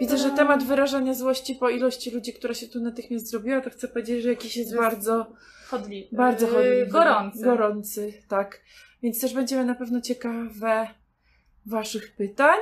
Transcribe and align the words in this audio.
Widzę, 0.00 0.18
że 0.18 0.30
temat 0.30 0.62
wyrażania 0.64 1.14
złości 1.14 1.54
po 1.54 1.70
ilości 1.70 2.10
ludzi, 2.10 2.32
która 2.32 2.54
się 2.54 2.66
tu 2.68 2.80
natychmiast 2.80 3.30
zrobiła, 3.30 3.60
to 3.60 3.70
chcę 3.70 3.88
powiedzieć, 3.88 4.22
że 4.22 4.28
jakiś 4.28 4.56
jest 4.56 4.76
bardzo, 4.76 5.26
Chodliwy. 5.68 6.16
bardzo 6.16 6.46
Yy, 6.46 6.52
chodliwy. 6.52 6.86
Gorący. 6.86 7.44
Gorący, 7.44 8.12
tak. 8.28 8.60
Więc 9.02 9.20
też 9.20 9.34
będziemy 9.34 9.64
na 9.64 9.74
pewno 9.74 10.00
ciekawe 10.00 10.88
waszych 11.66 12.16
pytań. 12.16 12.58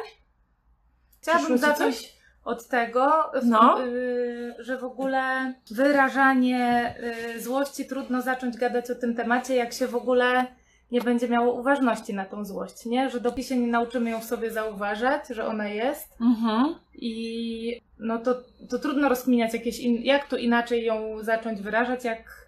Chciałabym 1.23 1.59
zacząć 1.59 2.19
od 2.45 2.69
tego, 2.69 3.33
No. 3.45 3.87
y, 3.87 4.55
że 4.59 4.79
w 4.79 4.85
ogóle 4.85 5.55
wyrażanie 5.71 6.95
y, 7.37 7.41
złości 7.41 7.87
trudno 7.87 8.23
zacząć 8.23 8.57
gadać 8.57 8.91
o 8.91 8.95
tym 8.95 9.15
temacie, 9.15 9.55
jak 9.55 9.73
się 9.73 9.87
w 9.89 9.95
ogóle 9.95 10.47
nie 10.93 11.01
będzie 11.01 11.29
miało 11.29 11.53
uważności 11.55 12.15
na 12.15 12.25
tą 12.25 12.45
złość, 12.45 12.87
nie? 12.87 13.11
Że 13.11 13.21
dopóki 13.21 13.45
się 13.45 13.57
nie 13.57 13.67
nauczymy 13.67 14.11
ją 14.11 14.21
w 14.21 14.25
sobie 14.25 14.51
zauważać, 14.51 15.23
że 15.31 15.47
ona 15.47 15.69
jest 15.69 16.17
Mhm. 16.21 16.75
i 16.95 17.81
no 17.99 18.19
to, 18.19 18.35
to 18.69 18.79
trudno 18.79 19.09
rozkminiać 19.09 19.53
jakieś, 19.55 19.79
in, 19.81 20.03
jak 20.03 20.29
tu 20.29 20.37
inaczej 20.37 20.85
ją 20.85 21.23
zacząć 21.23 21.61
wyrażać, 21.63 22.05
jak, 22.05 22.47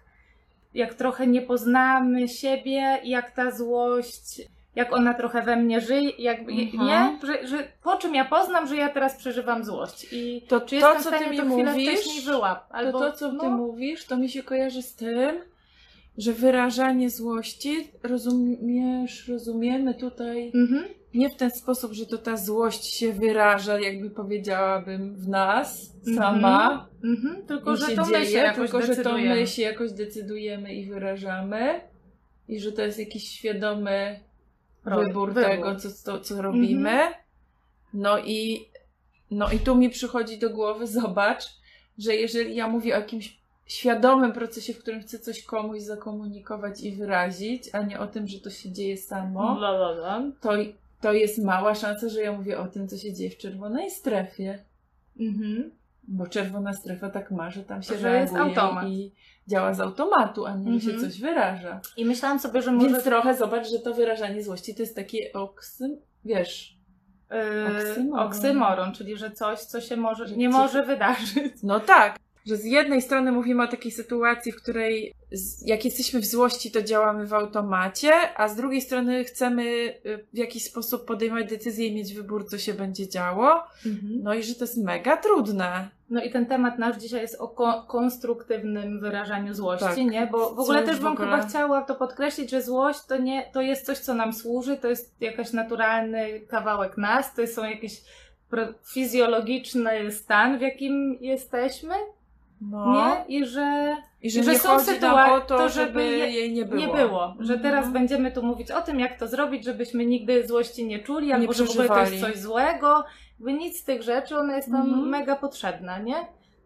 jak 0.73 0.93
trochę 0.93 1.27
nie 1.27 1.41
poznamy 1.41 2.27
siebie, 2.27 2.99
jak 3.03 3.31
ta 3.31 3.51
złość, 3.51 4.41
jak 4.75 4.93
ona 4.93 5.13
trochę 5.13 5.41
we 5.41 5.55
mnie 5.55 5.81
żyje, 5.81 6.09
jakby, 6.17 6.51
Mhm. 6.51 6.87
nie? 6.87 7.27
Że, 7.27 7.47
że 7.47 7.57
po 7.83 7.97
czym 7.97 8.15
ja 8.15 8.25
poznam, 8.25 8.67
że 8.67 8.75
ja 8.75 8.89
teraz 8.89 9.15
przeżywam 9.15 9.63
złość 9.65 10.07
i 10.11 10.41
To 10.47 10.61
czy 10.61 10.79
to, 10.79 10.93
jestem 10.93 11.03
co 11.03 11.09
w 11.09 11.11
ty 11.11 11.17
stanie 11.17 11.31
mi 11.31 11.37
to 11.37 11.45
mówisz, 11.45 11.93
wcześniej 11.97 12.21
wyłap, 12.25 12.65
albo 12.69 12.99
to 12.99 13.11
to, 13.11 13.17
co 13.17 13.29
ty 13.29 13.35
no, 13.37 13.49
mówisz, 13.49 14.05
to 14.05 14.17
mi 14.17 14.29
się 14.29 14.43
kojarzy 14.43 14.81
z 14.81 14.95
tym, 14.95 15.41
że 16.17 16.33
wyrażanie 16.33 17.09
złości 17.09 17.87
rozumiesz, 18.03 19.27
rozumiemy 19.27 19.93
tutaj 19.93 20.51
Mhm. 20.55 20.85
nie 21.13 21.29
w 21.29 21.35
ten 21.35 21.51
sposób, 21.51 21.93
że 21.93 22.05
to 22.05 22.17
ta 22.17 22.37
złość 22.37 22.85
się 22.85 23.13
wyraża, 23.13 23.79
jakby 23.79 24.09
powiedziałabym, 24.09 25.15
w 25.15 25.27
nas 25.27 25.91
sama. 26.15 26.87
Mhm. 27.03 27.45
Tylko, 27.47 27.73
i 27.73 27.77
że 27.77 27.87
się 27.87 27.95
to 27.95 28.05
my 28.05 28.17
się 28.19 28.25
dzieje, 28.25 28.37
jakoś 28.43 28.71
tylko 28.71 28.81
że 28.81 28.87
to 28.87 28.95
decydujemy. 28.95 29.35
my 29.35 29.47
się 29.47 29.61
jakoś 29.61 29.91
decydujemy 29.91 30.73
i 30.75 30.85
wyrażamy. 30.85 31.81
I 32.47 32.59
że 32.59 32.71
to 32.71 32.81
jest 32.81 32.99
jakiś 32.99 33.29
świadomy 33.29 34.19
wybór, 34.85 35.33
wybór. 35.33 35.33
tego, 35.43 35.75
co, 35.75 35.91
co, 35.91 36.19
co 36.19 36.41
robimy. 36.41 36.99
No 37.93 38.19
i 38.19 38.65
no 39.31 39.51
i 39.51 39.59
tu 39.59 39.75
mi 39.75 39.89
przychodzi 39.89 40.39
do 40.39 40.49
głowy, 40.49 40.87
zobacz, 40.87 41.43
że 41.97 42.15
jeżeli 42.15 42.55
ja 42.55 42.67
mówię 42.67 42.95
o 42.95 42.99
jakimś 42.99 43.40
świadomym 43.71 44.33
procesie, 44.33 44.73
w 44.73 44.79
którym 44.79 45.01
chcę 45.01 45.19
coś 45.19 45.43
komuś 45.43 45.81
zakomunikować 45.81 46.81
i 46.81 46.91
wyrazić, 46.95 47.69
a 47.73 47.81
nie 47.81 47.99
o 47.99 48.07
tym, 48.07 48.27
że 48.27 48.39
to 48.39 48.49
się 48.49 48.71
dzieje 48.71 48.97
samo, 48.97 49.55
Bla, 49.55 49.77
bla, 49.77 49.93
bla. 49.95 50.23
to, 50.41 50.49
to 51.01 51.13
jest 51.13 51.43
mała 51.43 51.75
szansa, 51.75 52.09
że 52.09 52.21
ja 52.21 52.31
mówię 52.31 52.59
o 52.59 52.67
tym, 52.67 52.87
co 52.87 52.97
się 52.97 53.13
dzieje 53.13 53.29
w 53.29 53.37
czerwonej 53.37 53.91
strefie. 53.91 54.59
Mhm. 55.19 55.71
Bo 56.07 56.27
czerwona 56.27 56.73
strefa 56.73 57.09
tak 57.09 57.31
ma, 57.31 57.51
że 57.51 57.63
tam 57.63 57.83
się 57.83 57.97
Że 57.97 58.09
reaguje 58.11 58.53
i 58.89 59.11
działa 59.47 59.73
z 59.73 59.79
automatu, 59.79 60.45
a 60.45 60.55
nie, 60.55 60.73
że 60.73 60.79
się 60.85 60.91
Mhm. 60.91 61.09
coś 61.11 61.21
wyraża. 61.21 61.81
I 61.97 62.05
myślałam 62.05 62.39
sobie, 62.39 62.61
że 62.61 62.71
może... 62.71 62.87
Więc 62.89 63.03
trochę 63.03 63.35
zobacz, 63.35 63.67
że 63.69 63.79
to 63.79 63.93
wyrażanie 63.93 64.43
złości 64.43 64.75
to 64.75 64.81
jest 64.81 64.95
takie 64.95 65.33
oksym, 65.33 65.97
wiesz, 66.25 66.77
Yy, 67.31 67.77
Oksymoron. 67.89 68.27
oksymoron, 68.27 68.91
czyli 68.93 69.17
że 69.17 69.31
coś, 69.31 69.59
co 69.59 69.81
się 69.81 69.97
może, 69.97 70.27
Że 70.27 70.35
nie 70.35 70.49
może 70.49 70.83
wydarzyć. 70.83 71.53
no 71.63 71.79
tak, 71.79 72.19
że 72.45 72.57
z 72.57 72.65
jednej 72.65 73.01
strony 73.01 73.31
mówimy 73.31 73.63
o 73.63 73.67
takiej 73.67 73.91
sytuacji, 73.91 74.51
w 74.51 74.55
której 74.61 75.13
jak 75.65 75.85
jesteśmy 75.85 76.19
w 76.19 76.25
złości, 76.25 76.71
to 76.71 76.81
działamy 76.81 77.27
w 77.27 77.33
automacie, 77.33 78.11
a 78.37 78.47
z 78.47 78.55
drugiej 78.55 78.81
strony 78.81 79.23
chcemy 79.23 79.63
y, 80.05 80.25
w 80.33 80.37
jakiś 80.37 80.63
sposób 80.63 81.05
podejmować 81.05 81.49
decyzje 81.49 81.87
i 81.87 81.95
mieć 81.95 82.13
wybór, 82.13 82.49
co 82.49 82.57
się 82.57 82.73
będzie 82.73 83.09
działo. 83.09 83.63
No 84.23 84.33
i 84.33 84.43
że 84.43 84.55
to 84.55 84.63
jest 84.63 84.77
mega 84.83 85.17
trudne. 85.17 85.89
No 86.09 86.23
i 86.23 86.31
ten 86.31 86.45
temat 86.45 86.79
nasz 86.79 86.97
dzisiaj 86.97 87.21
jest 87.21 87.35
o 87.41 87.47
ko- 87.47 87.85
konstruktywnym 87.87 88.99
wyrażaniu 88.99 89.53
złości, 89.53 89.85
Tak. 89.85 89.97
nie? 89.97 90.27
Bo 90.31 90.55
w 90.55 90.59
ogóle 90.59 90.83
też 90.83 90.97
w 90.97 91.01
bym 91.03 91.11
ogóle- 91.11 91.31
chyba 91.31 91.47
chciała 91.49 91.81
to 91.81 91.95
podkreślić, 91.95 92.49
że 92.51 92.61
złość 92.61 92.99
to 93.07 93.17
nie, 93.17 93.49
to 93.53 93.61
jest 93.61 93.85
coś, 93.85 93.97
co 93.97 94.13
nam 94.13 94.33
służy, 94.33 94.77
to 94.77 94.87
jest 94.87 95.15
jakaś 95.21 95.53
naturalny 95.53 96.39
kawałek 96.39 96.97
nas, 96.97 97.33
to 97.35 97.47
są 97.47 97.63
jakieś 97.63 98.01
fizjologiczny 98.93 100.11
stan, 100.11 100.57
w 100.57 100.61
jakim 100.61 101.17
jesteśmy, 101.21 101.93
No. 102.61 102.93
nie? 103.27 103.35
I 103.37 103.45
że 103.45 103.95
I 104.21 104.31
że, 104.31 104.39
I 104.39 104.43
że 104.43 104.51
nie 104.51 104.59
są 104.59 104.69
chodzi 104.69 104.85
nam 104.99 105.15
sytua- 105.15 105.31
o 105.31 105.41
to, 105.41 105.69
żeby, 105.69 105.69
żeby 105.69 106.03
je- 106.03 106.31
jej 106.31 106.53
nie 106.53 106.65
było. 106.65 106.81
nie 106.81 106.87
było. 106.87 107.33
Że 107.39 107.53
teraz 107.59 107.85
Mhm. 107.85 107.93
będziemy 107.93 108.31
tu 108.31 108.43
mówić 108.43 108.71
o 108.71 108.81
tym, 108.81 108.99
jak 108.99 109.19
to 109.19 109.27
zrobić, 109.27 109.65
żebyśmy 109.65 110.05
nigdy 110.05 110.47
złości 110.47 110.85
nie 110.87 110.99
czuli, 110.99 111.31
albo 111.31 111.53
że 111.53 111.65
w 111.65 111.69
ogóle 111.71 111.87
to 111.87 111.99
jest 111.99 112.19
coś 112.21 112.37
złego. 112.37 113.03
Jakby 113.39 113.53
nic 113.53 113.79
z 113.79 113.83
tych 113.83 114.01
rzeczy, 114.01 114.37
ona 114.37 114.55
jest 114.55 114.67
nam 114.67 114.81
Mhm. 114.87 115.09
mega 115.09 115.35
potrzebna, 115.35 115.99
nie? 115.99 116.15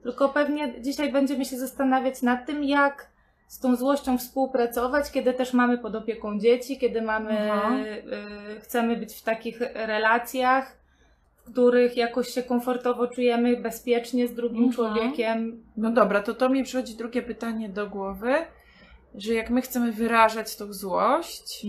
Tylko 0.04 0.30
pewnie 0.30 0.74
dzisiaj 0.82 1.12
będziemy 1.12 1.46
się 1.46 1.58
zastanawiać 1.58 2.22
nad 2.22 2.46
tym, 2.46 2.64
jak 2.64 3.10
z 3.48 3.60
tą 3.60 3.76
złością 3.76 4.18
współpracować, 4.18 5.12
kiedy 5.12 5.34
też 5.34 5.54
mamy 5.54 5.78
pod 5.78 5.96
opieką 5.96 6.40
dzieci, 6.40 6.78
kiedy 6.78 7.02
mamy, 7.02 7.52
Aha. 7.52 7.72
y, 8.58 8.60
chcemy 8.60 8.98
być 8.98 9.14
w 9.14 9.24
takich 9.24 9.60
relacjach, 9.76 10.78
których 11.52 11.98
jakoś 11.98 12.28
się 12.30 12.44
komfortowo 12.44 13.08
czujemy, 13.08 13.58
bezpiecznie 13.58 14.28
z 14.28 14.34
drugim 14.34 14.64
Mhm. 14.64 14.74
człowiekiem. 14.74 15.64
No 15.78 15.92
dobra, 15.92 16.24
to 16.24 16.34
to 16.34 16.50
mi 16.50 16.64
przychodzi 16.64 16.96
drugie 16.96 17.22
pytanie 17.22 17.70
do 17.70 17.90
głowy, 17.90 18.34
że 19.16 19.34
jak 19.34 19.50
my 19.50 19.62
chcemy 19.62 19.92
wyrażać 19.92 20.56
tą 20.56 20.74
złość, 20.74 21.66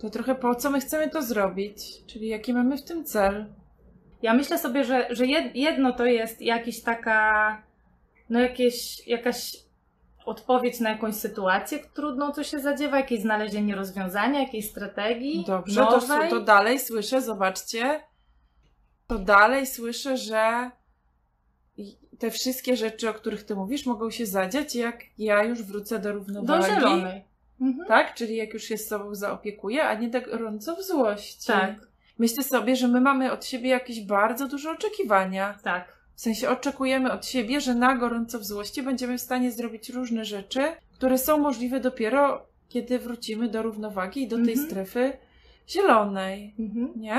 to 0.00 0.10
trochę 0.10 0.34
po 0.34 0.54
co 0.54 0.70
my 0.70 0.80
chcemy 0.80 1.10
to 1.10 1.22
zrobić? 1.22 2.06
Czyli 2.06 2.28
jaki 2.28 2.54
mamy 2.54 2.76
w 2.76 2.84
tym 2.84 3.04
cel? 3.04 3.46
Ja 4.22 4.34
myślę 4.34 4.58
sobie, 4.58 4.84
że, 4.84 5.06
że 5.10 5.24
jed- 5.24 5.50
jedno 5.54 5.92
to 5.92 6.04
jest 6.06 6.42
jakiś 6.42 6.82
taka, 6.82 7.62
no 8.30 8.40
jakieś, 8.40 9.06
jakaś 9.06 9.56
odpowiedź 10.26 10.80
na 10.80 10.90
jakąś 10.90 11.14
sytuację 11.14 11.78
trudną, 11.94 12.32
co 12.32 12.44
się 12.44 12.58
zadziewa, 12.60 12.96
jakieś 12.96 13.20
znalezienie 13.20 13.74
rozwiązania, 13.74 14.40
jakiejś 14.40 14.70
strategii 14.70 15.44
Dobrze, 15.46 15.86
to, 15.86 15.90
to 16.30 16.40
dalej 16.40 16.78
słyszę, 16.78 17.22
zobaczcie, 17.22 18.00
to 19.08 19.18
dalej 19.18 19.66
słyszę, 19.66 20.16
że 20.16 20.70
te 22.18 22.30
wszystkie 22.30 22.76
rzeczy, 22.76 23.10
o 23.10 23.14
których 23.14 23.44
ty 23.44 23.54
mówisz, 23.56 23.86
mogą 23.86 24.10
się 24.10 24.26
zadziać, 24.26 24.74
jak 24.74 25.00
ja 25.18 25.44
już 25.44 25.62
wrócę 25.62 25.98
do 25.98 26.02
do 26.08 26.12
równowagi. 26.14 26.64
zielonej. 26.74 27.24
Mhm. 27.60 27.88
Tak? 27.88 28.14
Czyli 28.14 28.36
jak 28.36 28.54
już 28.54 28.62
się 28.62 28.78
z 28.78 28.88
sobą 28.88 29.14
zaopiekuję, 29.14 29.84
a 29.84 29.94
nie 29.94 30.10
tak 30.10 30.30
gorąco 30.30 30.76
w 30.76 30.82
złości. 30.82 31.46
Tak, 31.46 31.74
Myślę 32.18 32.42
sobie, 32.44 32.76
że 32.76 32.88
my 32.88 33.00
mamy 33.00 33.32
od 33.32 33.44
siebie 33.44 33.68
jakieś 33.68 34.00
bardzo 34.00 34.48
duże 34.48 34.70
oczekiwania. 34.70 35.58
tak. 35.62 35.98
W 36.14 36.20
sensie 36.20 36.48
oczekujemy 36.50 37.12
od 37.12 37.26
siebie, 37.26 37.60
że 37.60 37.74
na 37.74 37.96
gorąco 37.96 38.38
w 38.38 38.44
złości 38.44 38.82
będziemy 38.82 39.18
w 39.18 39.20
stanie 39.20 39.52
zrobić 39.52 39.90
różne 39.90 40.24
rzeczy, 40.24 40.60
które 40.94 41.18
są 41.18 41.38
możliwe 41.38 41.80
dopiero, 41.80 42.46
kiedy 42.68 42.98
wrócimy 42.98 43.48
do 43.48 43.62
równowagi 43.62 44.22
i 44.22 44.28
do 44.28 44.36
tej 44.36 44.48
Mhm. 44.52 44.66
strefy 44.70 45.12
zielonej. 45.68 46.54
Mhm. 46.58 46.92
Nie? 46.96 47.18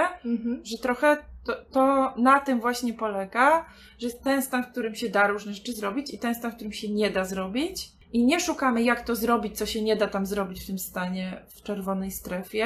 Że 0.64 0.78
trochę 0.78 1.18
to, 1.46 1.56
to 1.72 2.14
na 2.18 2.40
tym 2.40 2.60
właśnie 2.62 2.94
polega, 2.94 3.66
że 4.00 4.08
jest 4.08 4.24
ten 4.24 4.42
stan, 4.42 4.64
w 4.64 4.68
którym 4.72 4.96
się 4.96 5.10
da 5.10 5.28
różne 5.28 5.54
rzeczy 5.54 5.74
zrobić 5.74 6.14
i 6.14 6.20
ten 6.20 6.36
stan, 6.36 6.52
w 6.52 6.56
którym 6.56 6.74
się 6.74 6.90
nie 6.90 7.10
da 7.10 7.26
zrobić. 7.26 7.92
I 8.14 8.26
nie 8.26 8.40
szukamy, 8.40 8.84
jak 8.84 9.02
to 9.02 9.16
zrobić, 9.16 9.58
co 9.58 9.66
się 9.66 9.82
nie 9.82 9.96
da 9.96 10.08
tam 10.08 10.26
zrobić 10.26 10.64
w 10.64 10.68
tym 10.68 10.80
stanie 10.80 11.42
w 11.48 11.62
czerwonej 11.62 12.12
strefie, 12.12 12.66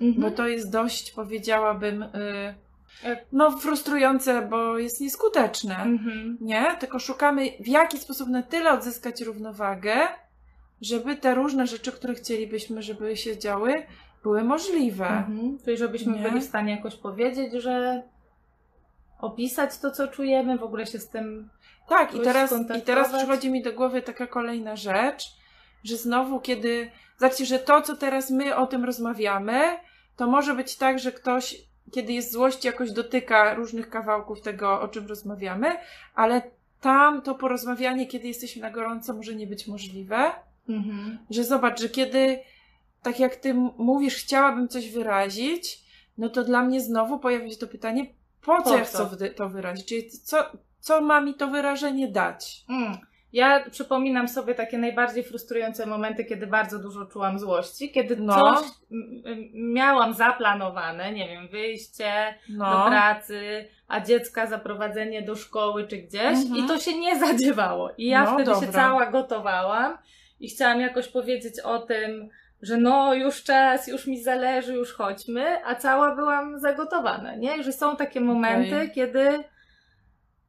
bo 0.00 0.06
Mhm. 0.06 0.34
to 0.34 0.48
jest 0.48 0.70
dość, 0.72 1.10
powiedziałabym, 1.12 2.02
y, 2.02 2.54
Jak- 3.04 3.24
no 3.32 3.50
frustrujące, 3.50 4.42
bo 4.50 4.78
jest 4.78 5.00
nieskuteczne. 5.00 5.76
Mhm. 5.82 6.38
Nie? 6.40 6.76
Tylko 6.80 6.98
szukamy, 6.98 7.50
w 7.60 7.68
jaki 7.68 7.98
sposób 7.98 8.28
na 8.28 8.42
tyle 8.42 8.72
odzyskać 8.72 9.20
równowagę, 9.22 9.94
żeby 10.80 11.16
te 11.16 11.34
różne 11.34 11.66
rzeczy, 11.66 11.92
które 11.92 12.14
chcielibyśmy, 12.14 12.82
żeby 12.82 13.16
się 13.16 13.38
działy, 13.38 13.82
były 14.22 14.44
możliwe. 14.44 15.06
Mhm. 15.08 15.58
Czyli 15.64 15.76
żebyśmy 15.76 16.12
Nie? 16.12 16.22
byli 16.22 16.40
w 16.40 16.44
stanie 16.44 16.76
jakoś 16.76 16.96
powiedzieć, 16.96 17.52
że 17.52 18.02
opisać 19.24 19.78
to, 19.78 19.90
co 19.90 20.08
czujemy, 20.08 20.58
w 20.58 20.62
ogóle 20.62 20.86
się 20.86 20.98
z 20.98 21.08
tym 21.08 21.48
Tak, 21.88 22.14
i 22.14 22.20
teraz, 22.20 22.54
i 22.78 22.82
teraz 22.82 23.12
przychodzi 23.12 23.50
mi 23.50 23.62
do 23.62 23.72
głowy 23.72 24.02
taka 24.02 24.26
kolejna 24.26 24.76
rzecz, 24.76 25.24
że 25.84 25.96
znowu, 25.96 26.40
kiedy. 26.40 26.90
Zobaczcie, 27.18 27.46
że 27.46 27.58
to, 27.58 27.82
co 27.82 27.96
teraz 27.96 28.30
my 28.30 28.56
o 28.56 28.66
tym 28.66 28.84
rozmawiamy, 28.84 29.76
to 30.16 30.26
może 30.26 30.54
być 30.54 30.76
tak, 30.76 30.98
że 30.98 31.12
ktoś, 31.12 31.56
kiedy 31.92 32.12
jest 32.12 32.32
złość, 32.32 32.64
jakoś 32.64 32.90
dotyka 32.90 33.54
różnych 33.54 33.90
kawałków 33.90 34.40
tego, 34.40 34.80
o 34.80 34.88
czym 34.88 35.06
rozmawiamy, 35.06 35.76
ale 36.14 36.42
tam 36.80 37.22
to 37.22 37.34
porozmawianie, 37.34 38.06
kiedy 38.06 38.28
jesteśmy 38.28 38.62
na 38.62 38.70
gorąco, 38.70 39.14
może 39.14 39.34
nie 39.34 39.46
być 39.46 39.66
możliwe. 39.66 40.32
Mhm. 40.68 41.18
Że 41.30 41.44
zobacz, 41.44 41.80
że 41.80 41.88
kiedy, 41.88 42.38
tak 43.02 43.20
jak 43.20 43.36
ty 43.36 43.54
mówisz, 43.78 44.16
chciałabym 44.16 44.68
coś 44.68 44.90
wyrazić, 44.90 45.84
no 46.18 46.28
to 46.28 46.44
dla 46.44 46.62
mnie 46.62 46.80
znowu 46.80 47.18
pojawia 47.18 47.50
się 47.50 47.56
to 47.56 47.66
pytanie, 47.66 48.06
po 48.44 48.62
co 48.62 48.70
Po 48.70 48.76
ja 48.76 48.84
chcę 48.84 49.30
to 49.36 49.48
wyrazić? 49.48 49.88
Czyli 49.88 50.10
co, 50.10 50.36
co 50.80 51.00
ma 51.00 51.20
mi 51.20 51.34
to 51.34 51.48
wyrażenie 51.48 52.08
dać? 52.08 52.64
Mm. 52.68 52.98
Ja 53.32 53.70
przypominam 53.70 54.28
sobie 54.28 54.54
takie 54.54 54.78
najbardziej 54.78 55.24
frustrujące 55.24 55.86
momenty, 55.86 56.24
kiedy 56.24 56.46
bardzo 56.46 56.78
dużo 56.78 57.06
czułam 57.06 57.38
złości, 57.38 57.90
kiedy 57.92 58.16
No. 58.16 58.34
coś 58.54 58.66
miałam 59.54 60.14
zaplanowane, 60.14 61.12
nie 61.12 61.28
wiem, 61.28 61.48
wyjście 61.48 62.34
No. 62.48 62.70
do 62.70 62.86
pracy, 62.90 63.68
a 63.88 64.00
dziecka 64.00 64.46
zaprowadzenie 64.46 65.22
do 65.22 65.36
szkoły 65.36 65.86
czy 65.88 65.96
gdzieś 65.96 66.22
Mhm. 66.44 66.56
i 66.56 66.68
to 66.68 66.78
się 66.78 66.98
nie 66.98 67.18
zadziałało. 67.18 67.90
I 67.98 68.06
ja 68.06 68.24
No, 68.24 68.34
wtedy 68.34 68.50
się 68.54 68.66
dobra. 68.66 68.72
cała 68.72 69.06
gotowałam 69.10 69.98
i 70.40 70.48
chciałam 70.48 70.80
jakoś 70.80 71.08
powiedzieć 71.08 71.60
o 71.60 71.78
tym, 71.78 72.28
że 72.64 72.76
no 72.76 73.14
już 73.14 73.42
czas, 73.42 73.88
już 73.88 74.06
mi 74.06 74.22
zależy, 74.22 74.74
już 74.74 74.92
chodźmy, 74.92 75.64
a 75.64 75.74
cała 75.74 76.14
byłam 76.14 76.60
zagotowana, 76.60 77.34
nie? 77.34 77.62
Że 77.62 77.72
są 77.72 77.96
takie 77.96 78.20
momenty, 78.20 78.76
Okej. 78.76 78.92
kiedy 78.92 79.44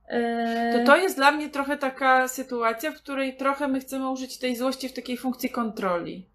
e, 0.07 0.79
To 0.79 0.85
to 0.85 0.97
jest 0.97 1.15
dla 1.15 1.31
mnie 1.31 1.49
trochę 1.49 1.77
taka 1.77 2.27
sytuacja, 2.27 2.91
w 2.91 2.95
której 2.95 3.37
trochę 3.37 3.67
my 3.67 3.79
chcemy 3.79 4.09
użyć 4.09 4.37
tej 4.37 4.55
złości 4.55 4.89
w 4.89 4.93
takiej 4.93 5.17
funkcji 5.17 5.49
kontroli. 5.49 6.25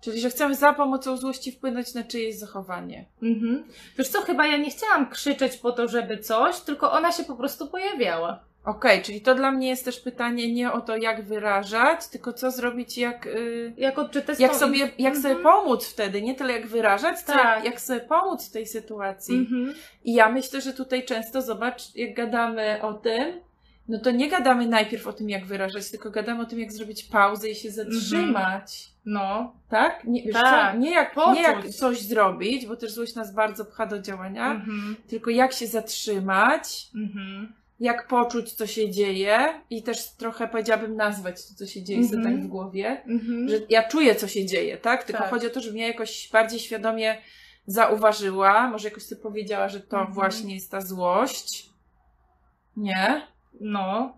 Czyli, 0.00 0.20
że 0.20 0.30
chcemy 0.30 0.54
za 0.54 0.72
pomocą 0.72 1.16
złości 1.16 1.52
wpłynąć 1.52 1.94
na 1.94 2.04
czyjeś 2.04 2.38
zachowanie. 2.38 3.04
Mhm. 3.22 3.64
Wiesz 3.98 4.08
co, 4.08 4.22
chyba 4.22 4.46
ja 4.46 4.56
nie 4.56 4.70
chciałam 4.70 5.10
krzyczeć 5.10 5.56
po 5.56 5.72
to, 5.72 5.88
żeby 5.88 6.18
coś, 6.18 6.60
tylko 6.60 6.92
ona 6.92 7.12
się 7.12 7.24
po 7.24 7.36
prostu 7.36 7.66
pojawiała. 7.66 8.44
Okej, 8.64 9.02
czyli 9.02 9.20
to 9.20 9.34
dla 9.34 9.52
mnie 9.52 9.68
jest 9.68 9.84
też 9.84 10.00
pytanie 10.00 10.52
nie 10.52 10.72
o 10.72 10.80
to, 10.80 10.96
jak 10.96 11.24
wyrażać, 11.24 12.08
tylko 12.08 12.32
co 12.32 12.50
zrobić, 12.50 12.98
jak, 12.98 13.26
y, 13.26 13.72
Jak 13.76 13.98
odczytać 13.98 14.40
jak, 14.40 14.54
sobie, 14.54 14.90
jak 14.98 15.16
sobie 15.16 15.34
Mhm. 15.34 15.42
pomóc 15.42 15.86
wtedy. 15.86 16.22
Nie 16.22 16.34
tyle 16.34 16.52
jak 16.52 16.66
wyrażać, 16.66 17.20
co 17.20 17.32
Tak. 17.32 17.44
jak, 17.56 17.64
jak 17.64 17.80
sobie 17.80 18.00
pomóc 18.00 18.48
w 18.48 18.52
tej 18.52 18.66
sytuacji. 18.66 19.36
Mhm. 19.38 19.74
I 20.04 20.14
ja 20.14 20.28
myślę, 20.28 20.60
że 20.60 20.72
tutaj 20.72 21.04
często, 21.04 21.42
zobacz, 21.42 21.94
jak 21.94 22.14
gadamy 22.14 22.78
o 22.82 22.94
tym, 22.94 23.40
no 23.88 23.98
to 23.98 24.10
nie 24.10 24.28
gadamy 24.28 24.66
najpierw 24.66 25.06
o 25.06 25.12
tym, 25.12 25.30
jak 25.30 25.46
wyrażać, 25.46 25.90
tylko 25.90 26.10
gadamy 26.10 26.42
o 26.42 26.44
tym, 26.46 26.60
jak 26.60 26.72
zrobić 26.72 27.02
pauzę 27.04 27.48
i 27.48 27.54
się 27.54 27.70
zatrzymać. 27.70 28.88
No. 29.06 29.54
Tak? 29.68 30.04
Nie, 30.04 30.32
Tak. 30.32 30.72
co? 30.74 30.78
Nie, 30.78 30.90
jak, 30.90 31.14
Poczuć. 31.14 31.36
nie 31.36 31.42
jak 31.42 31.68
coś 31.68 32.00
zrobić, 32.02 32.66
bo 32.66 32.76
też 32.76 32.92
złość 32.92 33.14
nas 33.14 33.34
bardzo 33.34 33.64
pcha 33.64 33.86
do 33.86 33.98
działania, 33.98 34.50
Mhm. 34.50 34.96
tylko 35.08 35.30
jak 35.30 35.52
się 35.52 35.66
zatrzymać, 35.66 36.86
Mhm. 36.94 37.52
Jak 37.80 38.08
poczuć, 38.08 38.52
co 38.52 38.66
się 38.66 38.90
dzieje 38.90 39.38
i 39.70 39.82
też 39.82 40.10
trochę 40.10 40.48
powiedziałabym 40.48 40.96
nazwać 40.96 41.48
to, 41.48 41.54
co 41.54 41.66
się 41.66 41.82
dzieje 41.82 42.00
Mhm. 42.00 42.22
tak 42.24 42.42
w 42.44 42.46
głowie, 42.46 43.02
Mhm. 43.06 43.48
że 43.48 43.56
ja 43.68 43.88
czuję, 43.88 44.14
co 44.14 44.28
się 44.28 44.46
dzieje, 44.46 44.76
tak? 44.78 45.04
Tylko 45.04 45.22
Tak. 45.22 45.30
chodzi 45.30 45.46
o 45.46 45.50
to, 45.50 45.60
żebym 45.60 45.78
ja 45.78 45.86
jakoś 45.86 46.28
bardziej 46.32 46.60
świadomie 46.60 47.16
zauważyła, 47.66 48.70
może 48.70 48.88
jakoś 48.88 49.02
sobie 49.02 49.22
powiedziała, 49.22 49.68
że 49.68 49.80
to 49.80 49.96
Mhm. 49.96 50.14
właśnie 50.14 50.54
jest 50.54 50.70
ta 50.70 50.80
złość. 50.80 51.70
Nie? 52.76 53.26
No. 53.60 54.16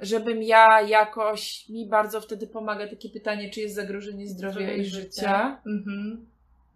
Żebym 0.00 0.42
ja 0.42 0.80
jakoś, 0.82 1.68
mi 1.68 1.86
bardzo 1.88 2.20
wtedy 2.20 2.46
pomaga 2.46 2.88
takie 2.88 3.08
pytanie, 3.10 3.50
czy 3.50 3.60
jest 3.60 3.74
zagrożenie 3.74 4.28
zdrowia 4.28 4.72
i 4.74 4.84
życia. 4.84 5.60
Mhm. 5.66 6.26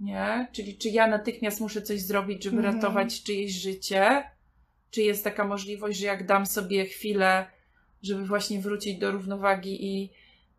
Nie? 0.01 0.49
Czyli 0.53 0.79
czy 0.79 0.89
ja 0.89 1.07
natychmiast 1.07 1.61
muszę 1.61 1.83
coś 1.83 2.01
zrobić, 2.03 2.45
żeby 2.45 2.57
Mhm. 2.57 2.75
ratować 2.75 3.23
czyjeś 3.23 3.53
życie? 3.53 4.23
Czy 4.91 5.03
jest 5.03 5.25
taka 5.25 5.45
możliwość, 5.45 5.99
że 5.99 6.07
jak 6.07 6.27
dam 6.27 6.47
sobie 6.47 6.85
chwilę, 6.87 7.47
żeby 8.03 8.27
właśnie 8.27 8.61
wrócić 8.61 8.99
do 8.99 9.11
równowagi 9.11 9.87
i 9.87 10.11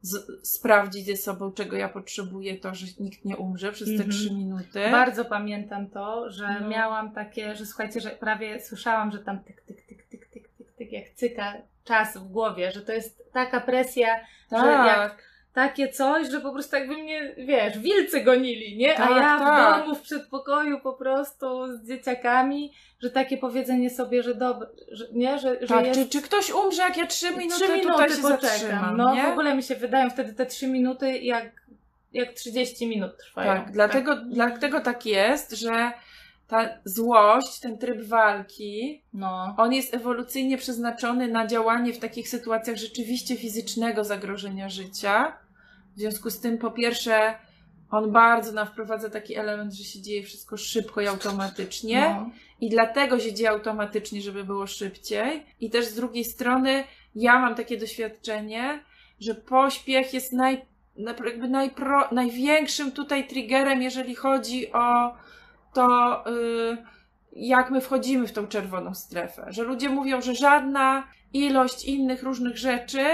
z- 0.01 0.47
sprawdzić 0.49 1.05
ze 1.05 1.15
sobą, 1.17 1.51
czego 1.51 1.77
ja 1.77 1.89
potrzebuję, 1.89 2.57
to, 2.57 2.75
że 2.75 2.85
nikt 2.99 3.25
nie 3.25 3.37
umrze 3.37 3.71
przez 3.71 3.87
te 3.87 3.93
Mhm. 3.93 4.09
trzy 4.11 4.33
minuty? 4.33 4.79
Bardzo 4.91 5.25
pamiętam 5.25 5.89
to, 5.89 6.31
że 6.31 6.57
No. 6.61 6.67
miałam 6.69 7.11
takie, 7.11 7.55
że 7.55 7.65
słuchajcie, 7.65 7.99
że 8.01 8.09
prawie 8.09 8.59
słyszałam, 8.61 9.11
że 9.11 9.19
tam 9.19 9.43
tyk, 9.43 9.61
tyk, 9.61 9.81
tyk, 9.85 10.05
tyk, 10.05 10.25
tyk, 10.29 10.49
tyk, 10.57 10.71
tyk, 10.71 10.91
jak 10.91 11.09
cyka 11.15 11.53
czas 11.83 12.17
w 12.17 12.23
głowie, 12.27 12.71
że 12.71 12.81
to 12.81 12.91
jest 12.91 13.23
taka 13.33 13.61
presja, 13.61 14.07
że 14.51 14.57
jak 14.67 15.11
tak. 15.11 15.30
Takie 15.53 15.89
coś, 15.89 16.27
że 16.31 16.41
po 16.41 16.51
prostu 16.51 16.75
jakby 16.75 16.93
mnie, 16.97 17.35
wiesz, 17.37 17.79
wilcy 17.79 18.21
gonili, 18.21 18.77
nie? 18.77 18.93
Tak, 18.95 19.11
A 19.11 19.15
ja 19.17 19.39
tak. 19.39 19.75
w 19.77 19.81
domu, 19.81 19.95
w 19.95 20.01
przedpokoju 20.01 20.79
po 20.79 20.93
prostu 20.93 21.77
z 21.77 21.87
dzieciakami, 21.87 22.73
że 22.99 23.09
takie 23.09 23.37
powiedzenie 23.37 23.89
sobie, 23.89 24.23
że 24.23 24.35
dobre, 24.35 24.67
że, 24.91 25.05
nie? 25.13 25.39
Że, 25.39 25.57
że 25.61 25.67
tak. 25.67 25.85
jest... 25.85 25.99
Czy, 25.99 26.09
czy 26.09 26.21
ktoś 26.21 26.51
umrze, 26.51 26.81
jak 26.81 26.97
ja 26.97 27.07
trzy 27.07 27.31
minuty, 27.31 27.55
Trzy 27.55 27.67
minuty 27.73 27.87
tutaj 27.87 28.09
się 28.09 28.15
poczekam. 28.21 28.41
zatrzymam, 28.41 28.97
No 28.97 29.15
nie? 29.15 29.23
w 29.23 29.29
ogóle 29.29 29.55
mi 29.55 29.63
się 29.63 29.75
wydają 29.75 30.09
wtedy 30.09 30.33
te 30.33 30.45
trzy 30.45 30.67
minuty 30.67 31.17
jak, 31.17 31.51
jak 32.13 32.33
30 32.33 32.87
minut 32.87 33.17
trwają. 33.17 33.47
Tak, 33.53 33.71
dlatego, 33.71 34.15
dlatego 34.15 34.79
tak 34.79 35.05
jest, 35.05 35.51
że 35.51 35.91
ta 36.47 36.69
złość, 36.85 37.59
ten 37.59 37.77
tryb 37.77 38.01
walki, 38.01 39.01
No. 39.13 39.55
on 39.57 39.73
jest 39.73 39.93
ewolucyjnie 39.93 40.57
przeznaczony 40.57 41.27
na 41.27 41.47
działanie 41.47 41.93
w 41.93 41.99
takich 41.99 42.29
sytuacjach 42.29 42.77
rzeczywiście 42.77 43.35
fizycznego 43.35 44.03
zagrożenia 44.03 44.69
życia. 44.69 45.37
W 45.95 45.99
związku 45.99 46.29
z 46.29 46.39
tym, 46.39 46.57
po 46.57 46.71
pierwsze, 46.71 47.35
on 47.91 48.11
bardzo 48.11 48.51
nam 48.51 48.67
wprowadza 48.67 49.09
taki 49.09 49.35
element, 49.35 49.73
że 49.73 49.83
się 49.83 50.01
dzieje 50.01 50.23
wszystko 50.23 50.57
szybko 50.57 51.01
i 51.01 51.07
automatycznie. 51.07 51.99
No. 52.01 52.29
I 52.61 52.69
dlatego 52.69 53.19
się 53.19 53.33
dzieje 53.33 53.49
automatycznie, 53.49 54.21
żeby 54.21 54.43
było 54.43 54.67
szybciej. 54.67 55.45
I 55.59 55.69
też 55.69 55.85
z 55.85 55.95
drugiej 55.95 56.23
strony, 56.23 56.83
ja 57.15 57.39
mam 57.39 57.55
takie 57.55 57.77
doświadczenie, 57.77 58.83
że 59.19 59.35
pośpiech 59.35 60.13
jest 60.13 60.33
naj, 60.33 60.65
na- 60.97 61.15
jakby 61.25 61.47
najpro, 61.47 62.07
największym 62.11 62.91
tutaj 62.91 63.27
triggerem, 63.27 63.81
jeżeli 63.81 64.15
chodzi 64.15 64.71
o 64.71 65.13
to, 65.73 66.23
y, 66.27 66.77
jak 67.35 67.71
my 67.71 67.81
wchodzimy 67.81 68.27
w 68.27 68.31
tą 68.31 68.47
czerwoną 68.47 68.95
strefę. 68.95 69.45
Że 69.49 69.63
ludzie 69.63 69.89
mówią, 69.89 70.21
że 70.21 70.35
żadna 70.35 71.07
ilość 71.33 71.85
innych 71.85 72.23
różnych 72.23 72.57
rzeczy 72.57 73.05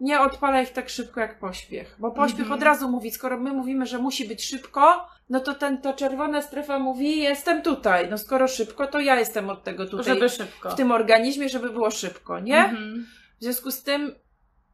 nie 0.00 0.20
odpala 0.20 0.62
ich 0.62 0.70
tak 0.70 0.88
szybko 0.88 1.20
jak 1.20 1.38
pośpiech. 1.38 1.96
Bo 1.98 2.10
pośpiech 2.10 2.40
Mhm. 2.40 2.58
od 2.58 2.62
razu 2.64 2.88
mówi, 2.90 3.10
skoro 3.10 3.40
my 3.40 3.52
mówimy, 3.52 3.86
że 3.86 3.98
musi 3.98 4.28
być 4.28 4.44
szybko, 4.44 5.06
no 5.30 5.40
to 5.40 5.54
ten, 5.54 5.78
ta 5.82 5.92
czerwona 5.92 6.42
strefa 6.42 6.78
mówi, 6.78 7.18
jestem 7.18 7.62
tutaj. 7.62 8.10
No 8.10 8.18
skoro 8.18 8.48
szybko, 8.48 8.86
to 8.86 9.00
ja 9.00 9.18
jestem 9.18 9.50
od 9.50 9.64
tego 9.64 9.86
tutaj 9.86 10.14
Żeby 10.14 10.28
szybko. 10.28 10.70
w 10.70 10.74
tym 10.74 10.92
organizmie, 10.92 11.48
żeby 11.48 11.70
było 11.70 11.90
szybko, 11.90 12.40
nie? 12.40 12.58
Mhm. 12.58 13.06
W 13.40 13.42
związku 13.44 13.70
z 13.70 13.82
tym, 13.82 14.14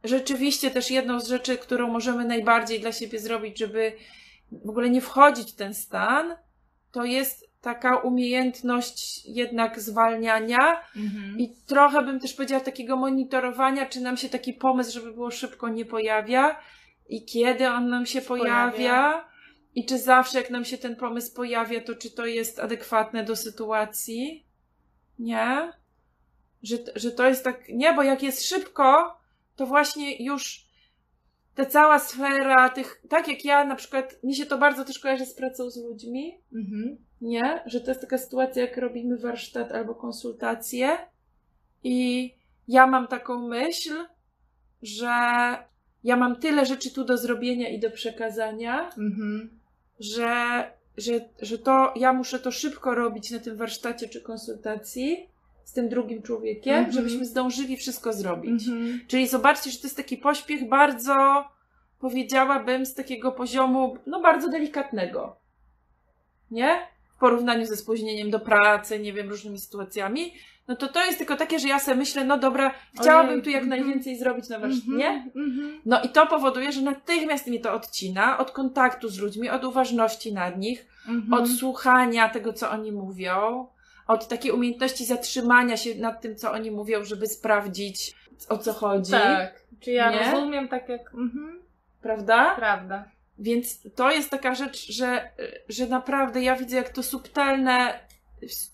rzeczywiście 0.03 0.71
też 0.71 0.91
jedną 0.91 1.19
z 1.19 1.27
rzeczy, 1.27 1.57
którą 1.57 1.87
możemy 1.87 2.25
najbardziej 2.25 2.79
dla 2.79 2.91
siebie 2.91 3.19
zrobić, 3.19 3.59
żeby 3.59 3.93
w 4.51 4.69
ogóle 4.69 4.89
nie 4.89 5.01
wchodzić 5.01 5.51
w 5.51 5.55
ten 5.55 5.73
stan, 5.73 6.35
to 6.91 7.03
jest 7.05 7.46
taka 7.61 7.97
umiejętność 7.97 9.25
jednak 9.25 9.79
zwalniania 9.79 10.81
Mhm. 10.95 11.39
i 11.39 11.55
trochę 11.67 12.01
bym 12.01 12.19
też 12.19 12.33
powiedziała 12.33 12.61
takiego 12.61 12.97
monitorowania, 12.97 13.85
czy 13.85 14.01
nam 14.01 14.17
się 14.17 14.29
taki 14.29 14.53
pomysł, 14.53 14.93
żeby 14.93 15.13
było 15.13 15.31
szybko, 15.31 15.69
nie 15.69 15.85
pojawia 15.85 16.59
i 17.09 17.25
kiedy 17.25 17.69
on 17.69 17.89
nam 17.89 18.05
się 18.05 18.21
pojawia. 18.21 18.71
Pojawia. 18.71 19.27
I 19.75 19.85
czy 19.85 19.99
zawsze, 19.99 20.37
jak 20.37 20.49
nam 20.49 20.65
się 20.65 20.77
ten 20.77 20.95
pomysł 20.95 21.35
pojawia, 21.35 21.81
to 21.81 21.95
czy 21.95 22.11
to 22.11 22.25
jest 22.25 22.59
adekwatne 22.59 23.23
do 23.23 23.35
sytuacji? 23.35 24.45
Nie? 25.19 25.71
Że, 26.63 26.77
że 26.95 27.11
to 27.11 27.27
jest 27.27 27.43
tak. 27.43 27.69
Nie, 27.69 27.93
bo 27.93 28.03
jak 28.03 28.23
jest 28.23 28.49
szybko, 28.49 29.17
to 29.55 29.65
właśnie 29.65 30.23
już 30.25 30.66
ta 31.57 31.65
cała 31.65 31.99
sfera 31.99 32.69
tych. 32.69 33.01
Tak 33.09 33.27
jak 33.27 33.45
ja 33.45 33.65
na 33.65 33.75
przykład, 33.75 34.23
mi 34.23 34.35
się 34.35 34.45
to 34.45 34.57
bardzo 34.57 34.85
też 34.85 34.99
kojarzy 34.99 35.25
z 35.25 35.33
pracą 35.33 35.69
z 35.69 35.77
ludźmi. 35.77 36.37
Mhm. 36.53 36.97
Nie? 37.21 37.63
Że 37.65 37.81
to 37.81 37.91
jest 37.91 38.01
taka 38.01 38.17
sytuacja, 38.17 38.61
jak 38.61 38.77
robimy 38.77 39.17
warsztat 39.17 39.71
albo 39.71 39.95
konsultacje 39.95 40.97
i 41.83 42.33
ja 42.67 42.87
mam 42.87 43.07
taką 43.07 43.47
myśl, 43.47 44.05
że 44.81 45.09
ja 46.03 46.15
mam 46.15 46.35
tyle 46.35 46.65
rzeczy 46.65 46.93
tu 46.93 47.03
do 47.03 47.17
zrobienia 47.17 47.69
i 47.69 47.79
do 47.79 47.91
przekazania, 47.91 48.89
Mhm. 48.97 49.59
że, 49.99 50.63
że, 50.97 51.11
że 51.41 51.57
to 51.57 51.93
ja 51.95 52.13
muszę 52.13 52.39
to 52.39 52.51
szybko 52.51 52.95
robić 52.95 53.31
na 53.31 53.39
tym 53.39 53.57
warsztacie 53.57 54.09
czy 54.09 54.21
konsultacji 54.21 55.29
z 55.67 55.73
tym 55.73 55.89
drugim 55.89 56.21
człowiekiem, 56.21 56.73
Mhm. 56.75 56.93
żebyśmy 56.93 57.25
zdążyli 57.25 57.77
wszystko 57.77 58.13
zrobić. 58.13 58.67
Mhm. 58.67 58.99
Czyli 59.07 59.27
zobaczcie, 59.27 59.71
że 59.71 59.77
to 59.77 59.83
jest 59.83 59.97
taki 59.97 60.17
pośpiech 60.17 60.69
bardzo, 60.69 61.45
powiedziałabym, 61.99 62.85
z 62.85 62.93
takiego 62.93 63.31
poziomu, 63.31 63.97
no 64.05 64.21
bardzo 64.21 64.49
delikatnego. 64.49 65.35
Nie? 66.51 66.79
W 67.15 67.19
porównaniu 67.19 67.65
ze 67.65 67.77
spóźnieniem 67.77 68.31
do 68.31 68.39
pracy, 68.39 68.99
nie 68.99 69.13
wiem, 69.13 69.29
różnymi 69.29 69.59
sytuacjami. 69.59 70.33
No 70.67 70.75
to 70.75 70.87
to 70.87 71.05
jest 71.05 71.17
tylko 71.17 71.35
takie, 71.35 71.59
że 71.59 71.67
ja 71.67 71.79
sobie 71.79 71.97
myślę, 71.97 72.25
no 72.25 72.37
dobra, 72.37 72.73
chciałabym 73.01 73.31
Ojej, 73.31 73.43
tu 73.43 73.49
jak 73.49 73.63
mhm. 73.63 73.81
najwięcej 73.81 74.17
zrobić 74.17 74.49
na 74.49 74.59
warsztacie, 74.59 75.07
Mhm. 75.07 75.31
Mhm. 75.35 75.81
No 75.85 76.01
i 76.01 76.09
to 76.09 76.27
powoduje, 76.27 76.71
że 76.71 76.81
natychmiast 76.81 77.47
mnie 77.47 77.59
to 77.59 77.73
odcina 77.73 78.37
od 78.37 78.51
kontaktu 78.51 79.09
z 79.09 79.19
ludźmi, 79.19 79.49
od 79.49 79.63
uważności 79.63 80.33
nad 80.33 80.57
nich, 80.57 80.87
od 81.31 81.49
słuchania 81.49 82.29
tego, 82.29 82.53
co 82.53 82.71
oni 82.71 82.91
mówią, 82.91 83.67
od 84.07 84.27
takiej 84.27 84.51
umiejętności 84.51 85.05
zatrzymania 85.05 85.77
się 85.77 85.95
nad 85.95 86.21
tym, 86.21 86.35
co 86.35 86.51
oni 86.51 86.71
mówią, 86.71 87.03
żeby 87.03 87.27
sprawdzić, 87.27 88.15
o 88.49 88.57
co 88.57 88.73
chodzi. 88.73 89.11
Tak. 89.11 89.61
Czy 89.79 89.91
ja 89.91 90.11
Nie? 90.11 90.31
rozumiem 90.31 90.67
tak 90.67 90.89
jak. 90.89 91.13
Mhm. 91.13 91.61
Prawda? 92.01 92.55
Prawda. 92.55 93.05
Więc 93.39 93.79
to 93.95 94.11
jest 94.11 94.29
taka 94.29 94.55
rzecz, 94.55 94.91
że, 94.91 95.31
że 95.69 95.87
naprawdę 95.87 96.41
ja 96.41 96.55
widzę, 96.55 96.77
jak 96.77 96.89
to 96.89 97.03
subtelne, 97.03 97.99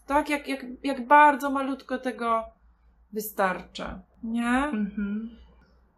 tak 0.07 0.29
jak, 0.29 0.47
jak, 0.47 0.65
jak 0.83 1.07
bardzo 1.07 1.49
malutko 1.49 1.97
tego 1.97 2.45
wystarcza. 3.13 3.99
Nie? 4.23 4.47
Mhm. 4.47 5.37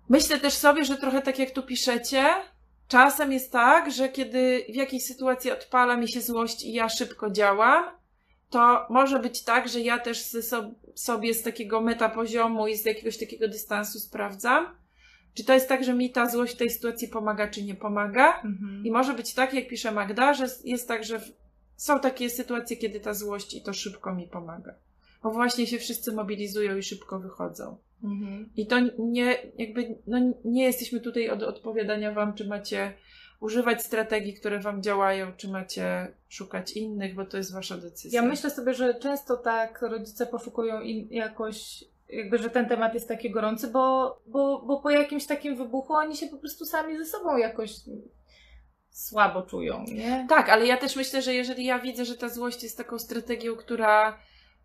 Myślę 0.10 0.40
też 0.40 0.54
sobie, 0.54 0.86
że 0.86 0.98
trochę 0.98 1.22
tak 1.22 1.40
jak 1.40 1.52
tu 1.52 1.64
piszecie, 1.64 2.26
czasem 2.88 3.32
jest 3.32 3.52
tak, 3.52 3.92
że 3.92 4.10
kiedy 4.10 4.66
w 4.70 4.76
jakiejś 4.76 5.06
sytuacji 5.06 5.52
odpala 5.52 5.98
mi 5.98 6.08
się 6.08 6.22
złość 6.22 6.64
i 6.64 6.74
ja 6.74 6.90
szybko 6.90 7.32
działam, 7.32 7.84
to 8.50 8.86
może 8.90 9.20
być 9.20 9.44
tak, 9.44 9.70
że 9.70 9.80
ja 9.80 10.00
też 10.00 10.22
so, 10.22 10.72
sobie 10.96 11.34
z 11.34 11.42
takiego 11.42 11.82
metapoziomu 11.82 12.68
i 12.68 12.76
z 12.76 12.86
jakiegoś 12.86 13.18
takiego 13.18 13.48
dystansu 13.48 14.00
sprawdzam, 14.00 14.66
czy 15.34 15.44
to 15.44 15.54
jest 15.54 15.70
tak, 15.70 15.84
że 15.84 15.94
mi 15.94 16.10
ta 16.10 16.30
złość 16.30 16.54
w 16.54 16.58
tej 16.58 16.70
sytuacji 16.70 17.08
pomaga, 17.08 17.48
czy 17.48 17.64
nie 17.64 17.76
pomaga. 17.76 18.42
Mhm. 18.42 18.86
I 18.86 18.92
może 18.92 19.14
być 19.14 19.34
tak, 19.34 19.54
jak 19.54 19.68
pisze 19.68 19.92
Magda, 19.92 20.34
że 20.34 20.48
jest 20.64 20.88
tak, 20.88 21.04
że 21.04 21.22
są 21.76 22.00
takie 22.00 22.30
sytuacje, 22.30 22.78
kiedy 22.78 23.00
ta 23.00 23.14
złość 23.14 23.54
i 23.54 23.62
to 23.62 23.74
szybko 23.74 24.16
mi 24.16 24.28
pomaga. 24.28 24.76
Bo 25.24 25.32
właśnie 25.32 25.68
się 25.68 25.78
wszyscy 25.78 26.14
mobilizują 26.14 26.78
i 26.78 26.84
szybko 26.84 27.20
wychodzą. 27.20 27.78
Mhm. 28.04 28.50
I 28.56 28.68
to 28.68 28.76
nie, 29.00 29.38
jakby, 29.58 29.96
no 30.08 30.34
nie 30.46 30.64
jesteśmy 30.64 31.00
tutaj 31.00 31.30
od 31.30 31.44
odpowiadania 31.44 32.14
wam, 32.14 32.34
czy 32.34 32.48
macie 32.48 32.94
używać 33.40 33.84
strategii, 33.84 34.34
które 34.34 34.60
wam 34.60 34.84
działają, 34.84 35.34
czy 35.38 35.48
macie 35.48 36.08
szukać 36.30 36.72
innych, 36.72 37.16
bo 37.16 37.26
to 37.26 37.38
jest 37.38 37.54
wasza 37.54 37.78
decyzja. 37.78 38.22
Ja 38.22 38.28
myślę 38.28 38.50
sobie, 38.50 38.74
że 38.74 38.94
często 38.94 39.38
tak 39.38 39.82
rodzice 39.82 40.26
poszukują 40.26 40.82
in, 40.82 41.08
jakoś, 41.12 41.84
jakby, 42.10 42.38
że 42.38 42.50
ten 42.50 42.70
temat 42.70 42.94
jest 42.94 43.08
taki 43.08 43.32
gorący, 43.32 43.68
bo, 43.68 44.18
bo, 44.28 44.62
bo 44.62 44.80
po 44.80 44.90
jakimś 44.90 45.26
takim 45.26 45.56
wybuchu 45.56 45.94
oni 45.94 46.16
się 46.16 46.28
po 46.28 46.38
prostu 46.38 46.66
sami 46.66 46.98
ze 46.98 47.06
sobą 47.06 47.38
jakoś 47.38 47.72
słabo 48.90 49.42
czują, 49.42 49.84
nie? 49.88 50.26
Tak, 50.30 50.50
ale 50.50 50.66
ja 50.66 50.78
też 50.78 50.96
myślę, 50.96 51.22
że 51.22 51.34
jeżeli 51.34 51.66
ja 51.66 51.80
widzę, 51.80 52.06
że 52.06 52.18
ta 52.18 52.30
złość 52.30 52.64
jest 52.64 52.78
taką 52.78 53.00
strategią, 53.00 53.56
która, 53.56 54.18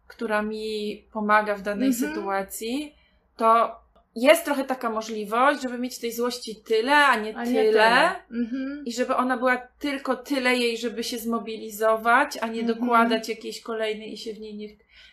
która 0.06 0.42
mi 0.42 0.96
pomaga 1.12 1.54
w 1.54 1.62
danej 1.62 1.88
Mhm. 1.88 2.14
sytuacji, 2.14 2.94
to 3.36 3.80
jest 4.22 4.44
trochę 4.44 4.64
taka 4.64 4.90
możliwość, 4.90 5.62
żeby 5.62 5.78
mieć 5.78 5.98
tej 5.98 6.12
złości 6.12 6.56
tyle, 6.56 6.96
a 6.96 7.16
nie 7.20 7.36
A 7.38 7.44
tyle. 7.44 7.52
nie 7.64 7.70
tyle. 7.70 8.08
Mhm. 8.30 8.82
I 8.86 8.92
żeby 8.92 9.16
ona 9.16 9.36
była 9.36 9.56
tylko 9.78 10.16
tyle 10.16 10.56
jej, 10.56 10.78
żeby 10.78 11.04
się 11.04 11.18
zmobilizować, 11.18 12.38
a 12.40 12.46
nie 12.46 12.60
Mhm. 12.60 12.78
dokładać 12.78 13.28
jakiejś 13.28 13.60
kolejnej 13.60 14.12
i 14.12 14.16
się 14.16 14.32
w 14.32 14.40
niej 14.40 14.54
nie. 14.54 14.68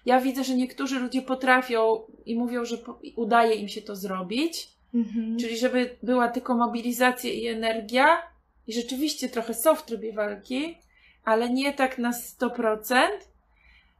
Ja 0.05 0.21
widzę, 0.21 0.43
że 0.43 0.55
niektórzy 0.55 0.99
ludzie 0.99 1.21
potrafią 1.21 2.01
i 2.25 2.35
mówią, 2.35 2.65
że 2.65 2.77
po- 2.77 2.99
udaje 3.15 3.55
im 3.55 3.67
się 3.67 3.81
to 3.81 3.95
zrobić. 3.95 4.67
Mhm. 4.93 5.37
Czyli 5.39 5.57
żeby 5.57 5.97
była 6.03 6.27
tylko 6.27 6.55
mobilizacja 6.55 7.31
i 7.31 7.47
energia 7.47 8.21
i 8.67 8.73
rzeczywiście 8.73 9.29
trochę 9.29 9.53
są 9.53 9.75
w 9.75 9.85
trybie 9.85 10.13
walki, 10.13 10.77
ale 11.23 11.49
nie 11.49 11.73
tak 11.73 11.97
na 11.97 12.11
100%. 12.11 13.07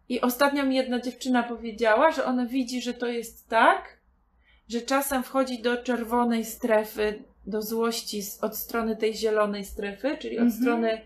I 0.09 0.21
ostatnio 0.21 0.65
mi 0.65 0.75
jedna 0.75 0.99
dziewczyna 0.99 1.43
powiedziała, 1.43 2.11
że 2.11 2.25
ona 2.25 2.45
widzi, 2.45 2.81
że 2.81 2.93
to 2.93 3.07
jest 3.07 3.49
tak, 3.49 3.96
że 4.69 4.81
czasem 4.81 5.23
wchodzi 5.23 5.61
do 5.61 5.83
czerwonej 5.83 6.45
strefy, 6.45 7.23
do 7.45 7.61
złości 7.61 8.23
z, 8.23 8.43
od 8.43 8.57
strony 8.57 8.95
tej 8.95 9.13
zielonej 9.15 9.65
strefy, 9.65 10.17
czyli 10.19 10.37
od 10.37 10.43
Mhm. 10.43 10.61
strony, 10.61 11.01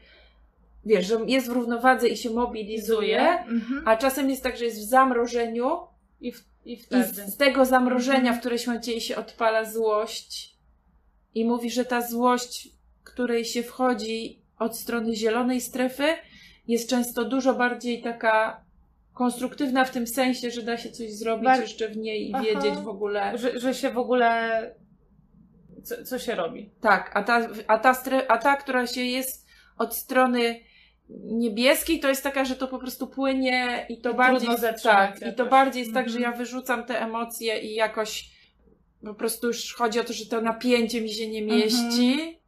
wiesz, 0.86 1.08
że 1.08 1.18
jest 1.28 1.48
w 1.48 1.52
równowadze 1.52 2.08
i 2.08 2.18
się 2.18 2.30
mobilizuje, 2.30 3.22
Mhm. 3.30 3.84
a 3.86 3.98
czasem 3.98 4.30
jest 4.30 4.44
tak, 4.44 4.58
że 4.58 4.66
jest 4.66 4.80
w 4.80 4.90
zamrożeniu 4.90 5.78
I, 6.22 6.32
w, 6.32 6.44
I 6.66 6.74
i 6.74 6.78
wtedy. 6.78 7.04
z 7.32 7.38
tego 7.38 7.66
zamrożenia, 7.66 8.18
Mhm. 8.20 8.36
w 8.38 8.40
którymś 8.40 8.68
momencie 8.68 9.02
się 9.02 9.16
odpala 9.16 9.66
złość 9.66 10.56
i 11.36 11.46
mówi, 11.46 11.70
że 11.72 11.86
ta 11.86 12.02
złość, 12.08 12.70
której 13.04 13.46
się 13.46 13.64
wchodzi 13.64 14.40
od 14.60 14.78
strony 14.78 15.16
zielonej 15.16 15.62
strefy, 15.62 16.04
jest 16.68 16.90
często 16.90 17.26
dużo 17.26 17.54
bardziej 17.54 18.02
taka 18.02 18.62
konstruktywna 19.14 19.86
w 19.86 19.92
tym 19.92 20.08
sensie, 20.08 20.52
że 20.52 20.62
da 20.62 20.78
się 20.78 20.92
coś 20.92 21.12
zrobić 21.14 21.46
Bar- 21.46 21.62
jeszcze 21.62 21.90
w 21.90 21.98
niej 21.98 22.30
i 22.30 22.34
Aha. 22.34 22.44
wiedzieć 22.44 22.76
w 22.80 22.88
ogóle. 22.88 23.38
Że, 23.38 23.60
że 23.60 23.74
się 23.74 23.90
w 23.90 23.98
ogóle. 23.98 24.76
Co, 25.84 26.04
co 26.04 26.20
się 26.20 26.36
robi? 26.36 26.70
Tak, 26.82 27.12
a 27.14 27.24
ta, 27.24 27.48
a, 27.68 27.80
ta 27.80 27.94
stre- 27.94 28.26
a 28.28 28.38
ta, 28.38 28.56
która 28.56 28.88
się 28.88 29.04
jest 29.04 29.46
od 29.78 29.96
strony 29.96 30.60
niebieskiej, 31.24 32.00
to 32.00 32.10
jest 32.10 32.24
taka, 32.24 32.46
że 32.46 32.56
to 32.56 32.68
po 32.68 32.80
prostu 32.80 33.08
płynie 33.08 33.86
i 33.90 34.02
to 34.02 34.12
I 34.12 34.16
bardziej. 34.16 34.50
Tak, 34.84 35.22
i 35.22 35.36
to 35.36 35.46
bardziej 35.46 35.82
jest 35.82 35.94
tak, 35.94 36.10
że 36.10 36.16
Mhm. 36.18 36.32
ja 36.34 36.38
wyrzucam 36.38 36.86
te 36.86 37.02
emocje 37.02 37.60
i 37.60 37.74
jakoś 37.76 38.30
po 39.06 39.14
prostu 39.14 39.48
już 39.48 39.74
chodzi 39.74 40.00
o 40.00 40.04
to, 40.04 40.14
że 40.14 40.26
to 40.26 40.42
napięcie 40.42 41.02
mi 41.02 41.10
się 41.10 41.28
nie 41.30 41.42
Mhm. 41.42 41.60
mieści. 41.62 42.40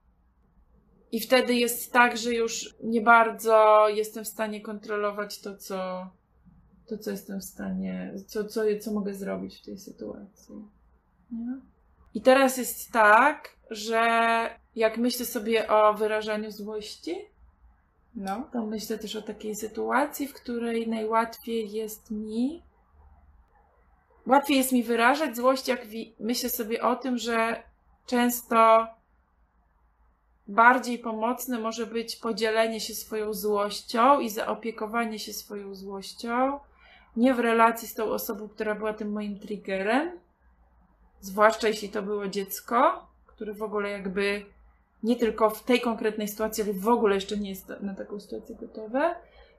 I 1.12 1.20
wtedy 1.20 1.54
jest 1.56 1.94
tak, 1.94 2.18
że 2.18 2.34
już 2.34 2.76
nie 2.84 3.02
bardzo 3.02 3.86
jestem 3.90 4.24
w 4.24 4.28
stanie 4.28 4.62
kontrolować 4.62 5.42
to, 5.42 5.58
co, 5.58 6.08
to, 6.98 7.04
co 7.04 7.12
jestem 7.12 7.40
w 7.40 7.44
stanie, 7.44 8.14
co, 8.28 8.46
co, 8.46 8.62
co 8.82 8.92
mogę 8.92 9.14
zrobić 9.14 9.58
w 9.62 9.66
tej 9.66 9.78
sytuacji. 9.78 10.56
Nie? 11.32 11.58
I 12.14 12.22
teraz 12.22 12.58
jest 12.58 12.92
tak, 12.92 13.50
że 13.70 14.00
jak 14.76 14.98
myślę 14.98 15.26
sobie 15.26 15.68
o 15.70 15.94
wyrażaniu 15.94 16.52
złości, 16.52 17.16
No. 18.16 18.50
to 18.54 18.66
myślę 18.66 18.98
też 18.98 19.16
o 19.16 19.22
takiej 19.22 19.56
sytuacji, 19.56 20.28
w 20.28 20.34
której 20.34 20.88
najłatwiej 20.88 21.72
jest 21.72 22.12
mi. 22.12 22.64
Łatwiej 24.28 24.58
jest 24.58 24.72
mi 24.72 24.84
wyrażać 24.84 25.36
złość, 25.36 25.68
jak 25.68 25.86
wi- 25.86 26.16
myślę 26.20 26.50
sobie 26.50 26.84
o 26.84 26.96
tym, 26.96 27.18
że 27.18 27.64
często 28.06 28.88
bardziej 30.48 31.00
pomocne 31.00 31.60
może 31.60 31.88
być 31.88 32.16
podzielenie 32.16 32.80
się 32.80 32.96
swoją 32.96 33.34
złością 33.34 34.20
i 34.20 34.30
zaopiekowanie 34.30 35.20
się 35.20 35.34
swoją 35.34 35.76
złością, 35.76 36.60
nie 37.16 37.34
w 37.34 37.40
relacji 37.40 37.88
z 37.88 37.94
tą 37.94 38.04
osobą, 38.04 38.50
która 38.50 38.76
była 38.76 38.94
tym 38.94 39.12
moim 39.12 39.40
triggerem, 39.40 40.12
zwłaszcza 41.22 41.68
jeśli 41.68 41.90
to 41.90 42.02
było 42.02 42.28
dziecko, 42.28 43.08
które 43.26 43.54
w 43.54 43.64
ogóle 43.64 43.90
jakby 43.90 44.46
nie 45.04 45.16
tylko 45.16 45.50
w 45.50 45.64
tej 45.64 45.82
konkretnej 45.82 46.28
sytuacji, 46.28 46.64
ale 46.64 46.74
w 46.74 46.88
ogóle 46.88 47.16
jeszcze 47.16 47.38
nie 47.38 47.50
jest 47.50 47.74
na 47.82 47.96
taką 47.96 48.20
sytuację 48.20 48.56
gotowe, 48.56 49.16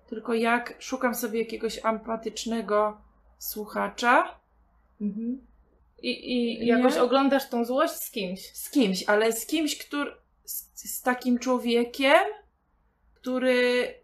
tylko 0.07 0.35
jak 0.35 0.75
szukam 0.79 1.15
sobie 1.15 1.39
jakiegoś 1.39 1.85
empatycznego 1.85 2.97
słuchacza 3.39 4.45
Mhm. 5.01 5.47
I, 6.03 6.33
i 6.33 6.67
jakoś 6.67 6.97
oglądasz 6.97 7.49
tą 7.49 7.65
złość 7.65 7.95
z 7.95 8.11
kimś. 8.11 8.41
z 8.41 8.71
kimś, 8.71 9.05
ale 9.07 9.33
z 9.33 9.47
kimś, 9.47 9.79
który, 9.79 10.13
z, 10.45 10.71
z 10.75 11.03
takim 11.03 11.39
człowiekiem, 11.39 12.23
który 13.15 13.95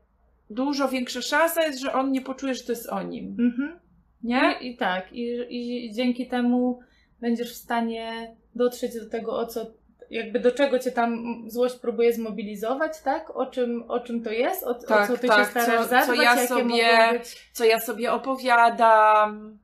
dużo 0.51 0.89
większa 0.89 1.23
szansa 1.23 1.67
jest, 1.67 1.79
że 1.81 1.93
on 1.93 2.13
nie 2.13 2.21
poczuje, 2.21 2.55
że 2.55 2.65
to 2.65 2.73
jest 2.73 2.89
o 2.89 3.03
nim. 3.03 3.37
Mhm. 3.41 3.81
Nie? 4.23 4.59
I, 4.61 4.67
I 4.71 4.77
tak, 4.77 5.13
i, 5.13 5.47
i 5.87 5.93
dzięki 5.95 6.29
temu 6.29 6.81
będziesz 7.21 7.53
w 7.53 7.57
stanie 7.57 8.37
dotrzeć 8.55 8.95
do 8.95 9.09
tego, 9.11 9.39
o 9.39 9.47
co, 9.47 9.67
jakby 10.11 10.41
do 10.41 10.53
czego 10.53 10.79
cię 10.79 10.93
tam 10.93 11.43
złość 11.47 11.75
próbuje 11.77 12.13
zmobilizować, 12.13 13.01
tak? 13.03 13.31
O 13.37 13.47
czym, 13.47 13.85
o 13.91 14.01
czym 14.01 14.23
to 14.23 14.31
jest? 14.31 14.65
O, 14.65 14.75
Tak, 14.75 15.11
o 15.11 15.13
co 15.15 15.19
ty 15.21 15.29
tak, 15.29 15.39
się 15.45 15.51
starasz 15.51 15.83
co- 15.83 15.89
zadbać? 15.89 16.07
co 16.07 16.23
ja 16.23 16.35
jakie 16.35 16.47
sobie- 16.49 17.21
co 17.53 17.65
ja 17.65 17.81
sobie 17.81 18.13
opowiadam. 18.13 19.59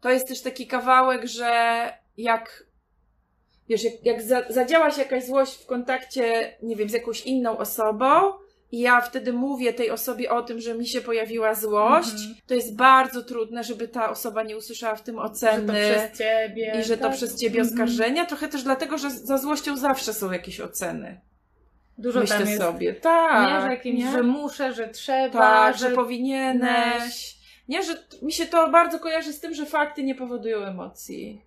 To 0.00 0.10
jest 0.10 0.28
też 0.28 0.42
taki 0.42 0.66
kawałek, 0.66 1.26
że 1.26 1.52
jak 2.16 2.64
wiesz, 3.68 3.84
jak, 3.84 4.04
jak 4.04 4.22
za, 4.22 4.42
zadziała 4.48 4.90
się 4.90 5.02
jakaś 5.02 5.24
złość 5.24 5.54
w 5.62 5.66
kontakcie, 5.66 6.52
nie 6.62 6.76
wiem, 6.76 6.88
z 6.88 6.92
jakąś 6.92 7.26
inną 7.26 7.58
osobą 7.58 8.06
i 8.72 8.80
ja 8.80 9.00
wtedy 9.00 9.32
mówię 9.32 9.72
tej 9.72 9.90
osobie 9.90 10.30
o 10.30 10.42
tym, 10.42 10.60
że 10.60 10.74
mi 10.74 10.86
się 10.86 11.00
pojawiła 11.00 11.54
złość, 11.54 12.10
Mhm. 12.12 12.34
to 12.46 12.54
jest 12.54 12.76
bardzo 12.76 13.22
trudne, 13.22 13.64
żeby 13.64 13.88
ta 13.88 14.10
osoba 14.10 14.42
nie 14.42 14.56
usłyszała 14.56 14.94
w 14.94 15.02
tym 15.02 15.14
Że 15.16 15.20
to 15.22 15.26
oceny. 15.26 15.72
przez 15.72 16.18
ciebie. 16.18 16.76
I 16.80 16.84
że 16.84 16.96
to 16.96 17.02
tak? 17.08 17.16
przez 17.16 17.40
ciebie 17.40 17.60
Mhm. 17.60 17.68
oskarżenia, 17.74 18.24
trochę 18.26 18.48
też 18.48 18.62
dlatego, 18.62 18.98
że 18.98 19.10
za 19.10 19.38
złością 19.38 19.76
zawsze 19.76 20.14
są 20.14 20.32
jakieś 20.32 20.60
oceny. 20.60 21.20
Dużo 21.98 22.20
Myślę 22.20 22.38
tam 22.38 22.48
jest. 22.48 22.62
sobie. 22.62 22.94
Tak. 22.94 23.52
nie, 23.54 23.60
że 23.60 23.68
jakimś, 23.70 23.98
nie? 24.04 24.12
że 24.12 24.22
muszę, 24.22 24.72
że 24.72 24.88
trzeba, 24.88 25.38
Tak, 25.40 25.78
że 25.78 25.88
że 25.88 25.94
powinieneś. 25.94 27.38
Nie, 27.68 27.82
że 27.82 27.92
mi 28.22 28.32
się 28.32 28.46
to 28.46 28.70
bardzo 28.70 28.98
kojarzy 28.98 29.32
z 29.32 29.40
tym, 29.40 29.54
że 29.54 29.66
fakty 29.66 30.02
nie 30.02 30.14
powodują 30.14 30.58
emocji. 30.58 31.42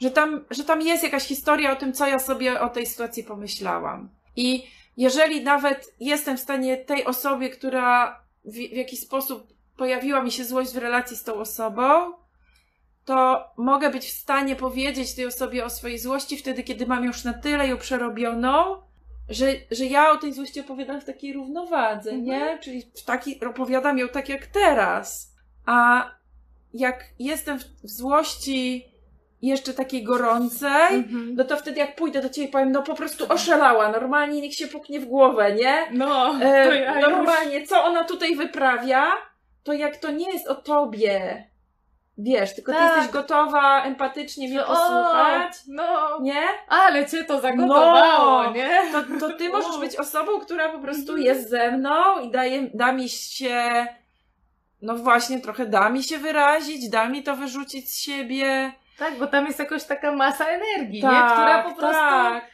Że 0.00 0.10
tam, 0.10 0.44
że 0.50 0.64
tam 0.64 0.82
jest 0.82 1.02
jakaś 1.02 1.22
historia 1.24 1.72
o 1.72 1.76
tym, 1.76 1.92
co 1.92 2.06
ja 2.06 2.18
sobie 2.18 2.60
o 2.60 2.68
tej 2.68 2.86
sytuacji 2.86 3.24
pomyślałam. 3.24 4.08
I 4.36 4.66
jeżeli 4.98 5.44
nawet 5.44 5.94
jestem 6.00 6.36
w 6.36 6.40
stanie 6.40 6.76
tej 6.76 7.04
osobie, 7.04 7.50
która 7.50 8.20
w, 8.44 8.52
w 8.52 8.56
jakiś 8.76 9.00
sposób 9.00 9.52
pojawiła 9.76 10.22
mi 10.22 10.32
się 10.32 10.44
złość 10.44 10.72
w 10.72 10.76
relacji 10.76 11.16
z 11.16 11.24
tą 11.24 11.34
osobą, 11.34 12.12
to 13.04 13.44
mogę 13.56 13.90
być 13.90 14.06
w 14.06 14.18
stanie 14.18 14.56
powiedzieć 14.56 15.14
tej 15.14 15.26
osobie 15.26 15.64
o 15.64 15.70
swojej 15.70 15.98
złości 15.98 16.36
wtedy, 16.36 16.62
kiedy 16.62 16.86
mam 16.86 17.04
już 17.04 17.24
na 17.24 17.32
tyle 17.32 17.68
ją 17.68 17.76
przerobioną, 17.76 18.82
że, 19.28 19.46
że 19.70 19.86
ja 19.86 20.10
o 20.10 20.16
tej 20.16 20.32
złości 20.32 20.60
opowiadam 20.60 21.00
w 21.00 21.04
takiej 21.04 21.32
równowadze, 21.32 22.10
Mhm. 22.10 22.24
nie? 22.24 22.58
Czyli 22.62 22.82
w 22.82 23.04
taki, 23.04 23.40
opowiadam 23.44 23.98
ją 23.98 24.08
tak 24.08 24.28
jak 24.28 24.46
teraz. 24.46 25.34
A 25.66 26.10
jak 26.74 27.04
jestem 27.18 27.58
w, 27.58 27.64
w 27.64 27.90
złości 27.90 28.84
jeszcze 29.42 29.74
takiej 29.74 30.04
gorącej, 30.04 30.94
Mhm. 30.94 31.34
no 31.36 31.44
to 31.44 31.56
wtedy 31.56 31.78
jak 31.80 31.96
pójdę 31.96 32.20
do 32.22 32.28
ciebie 32.28 32.48
i 32.48 32.50
powiem, 32.50 32.72
no 32.72 32.82
po 32.82 32.94
prostu 32.94 33.32
oszalała, 33.32 33.88
normalnie 33.92 34.40
niech 34.40 34.54
się 34.54 34.66
puknie 34.68 35.00
w 35.00 35.04
głowę, 35.04 35.52
nie? 35.52 35.86
No, 35.92 36.34
E, 36.42 36.66
to 36.68 36.72
ja 36.74 37.00
już... 37.00 37.08
normalnie, 37.10 37.66
co 37.66 37.84
ona 37.84 38.04
tutaj 38.04 38.36
wyprawia, 38.36 39.06
to 39.64 39.72
jak 39.72 39.96
to 39.96 40.10
nie 40.10 40.32
jest 40.32 40.48
o 40.48 40.54
tobie, 40.54 41.44
wiesz, 42.18 42.54
tylko 42.54 42.72
Tak. 42.72 42.80
ty 42.92 42.96
jesteś 42.96 43.12
gotowa 43.12 43.82
empatycznie 43.82 44.48
mnie 44.48 44.58
posłuchać, 44.58 45.52
no, 45.68 46.18
nie? 46.20 46.42
ale 46.68 47.06
cię 47.06 47.24
to 47.24 47.40
zagotowało, 47.40 48.42
No. 48.42 48.52
nie? 48.52 48.70
To, 48.92 49.28
to 49.28 49.36
ty 49.36 49.48
możesz 49.58 49.78
być 49.80 49.96
osobą, 49.96 50.40
która 50.40 50.68
po 50.68 50.78
prostu 50.78 51.12
Mhm. 51.12 51.22
jest 51.22 51.50
ze 51.50 51.70
mną 51.72 52.20
i 52.22 52.30
daje, 52.30 52.70
da 52.74 52.92
mi 52.92 53.08
się, 53.08 53.86
no 54.82 54.96
właśnie, 54.96 55.40
trochę 55.40 55.66
da 55.66 55.88
mi 55.90 56.02
się 56.02 56.18
wyrazić, 56.18 56.88
da 56.90 57.08
mi 57.08 57.22
to 57.22 57.36
wyrzucić 57.36 57.90
z 57.92 57.98
siebie. 57.98 58.72
Tak, 58.98 59.18
bo 59.18 59.26
tam 59.26 59.46
jest 59.46 59.58
jakoś 59.58 59.84
taka 59.84 60.12
masa 60.12 60.44
energii, 60.46 61.02
Tak, 61.02 61.12
nie? 61.28 61.32
Która 61.32 61.62
po 61.62 61.68
prostu... 61.76 61.94
tak. 62.00 62.44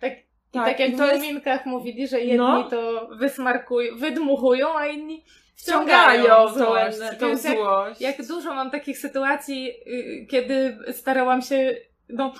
Tak, 0.00 0.12
I 0.12 0.24
Tak, 0.52 0.64
tak 0.66 0.80
jak 0.80 0.90
w 0.94 0.98
to 0.98 1.06
jest- 1.12 1.66
mówili, 1.66 2.08
że 2.08 2.20
jedni 2.20 2.36
No. 2.36 2.64
to 2.70 3.08
wysmarkują, 3.16 3.96
wydmuchują, 3.96 4.78
a 4.78 4.86
inni 4.86 5.24
Wciągają 5.56 6.22
wciągają 6.24 6.46
tą, 6.46 6.54
złość. 6.54 6.98
tą 7.20 7.26
Więc 7.28 7.44
jak, 7.44 7.56
złość. 7.56 8.00
jak 8.00 8.26
dużo 8.26 8.54
mam 8.54 8.70
takich 8.70 8.98
sytuacji, 8.98 9.70
y, 9.86 10.26
kiedy 10.30 10.78
starałam 10.92 11.42
się 11.42 11.74
no, 12.08 12.32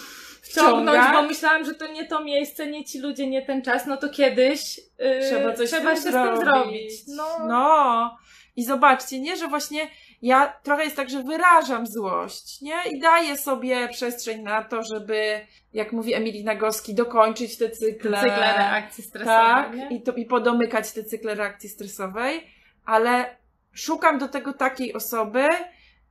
wciągnąć, 0.42 0.98
Wciągać? 0.98 1.12
bo 1.12 1.22
myślałam, 1.22 1.64
że 1.64 1.74
to 1.74 1.86
nie 1.86 2.06
to 2.06 2.24
miejsce, 2.24 2.66
nie 2.66 2.84
ci 2.84 3.00
ludzie, 3.00 3.26
nie 3.26 3.42
ten 3.42 3.62
czas, 3.62 3.86
no 3.86 3.96
to 3.96 4.08
kiedyś 4.08 4.78
y, 4.78 4.82
Trzeba 5.30 5.52
coś 5.52 5.68
trzeba 5.70 5.96
się 5.96 6.02
tym 6.02 6.12
z 6.12 6.14
tym 6.14 6.36
zrobić. 6.36 6.44
zrobić. 6.44 6.92
No, 7.16 7.46
No. 7.46 8.16
I 8.56 8.64
zobaczcie, 8.64 9.20
nie, 9.20 9.36
że 9.36 9.48
właśnie 9.48 9.80
ja 10.22 10.52
trochę 10.62 10.84
jest 10.84 10.96
tak, 10.96 11.10
że 11.10 11.22
wyrażam 11.22 11.86
złość, 11.86 12.60
nie? 12.60 12.76
I 12.90 13.00
daję 13.00 13.38
sobie 13.38 13.88
przestrzeń 13.88 14.42
na 14.42 14.64
to, 14.64 14.82
żeby, 14.82 15.40
jak 15.72 15.92
mówi 15.92 16.14
Emilii 16.14 16.44
Nagoski, 16.44 16.94
dokończyć 16.94 17.58
te 17.58 17.70
cykle. 17.70 18.20
cykle 18.20 18.54
reakcji 18.56 19.04
stresowej. 19.04 19.36
Tak, 19.36 19.74
nie? 19.74 19.88
i, 19.88 20.02
to, 20.02 20.12
i 20.12 20.24
podomykać 20.24 20.92
te 20.92 21.04
cykle 21.04 21.34
reakcji 21.34 21.68
stresowej, 21.68 22.46
ale 22.84 23.36
szukam 23.72 24.18
do 24.18 24.28
tego 24.28 24.52
takiej 24.52 24.94
osoby, 24.94 25.48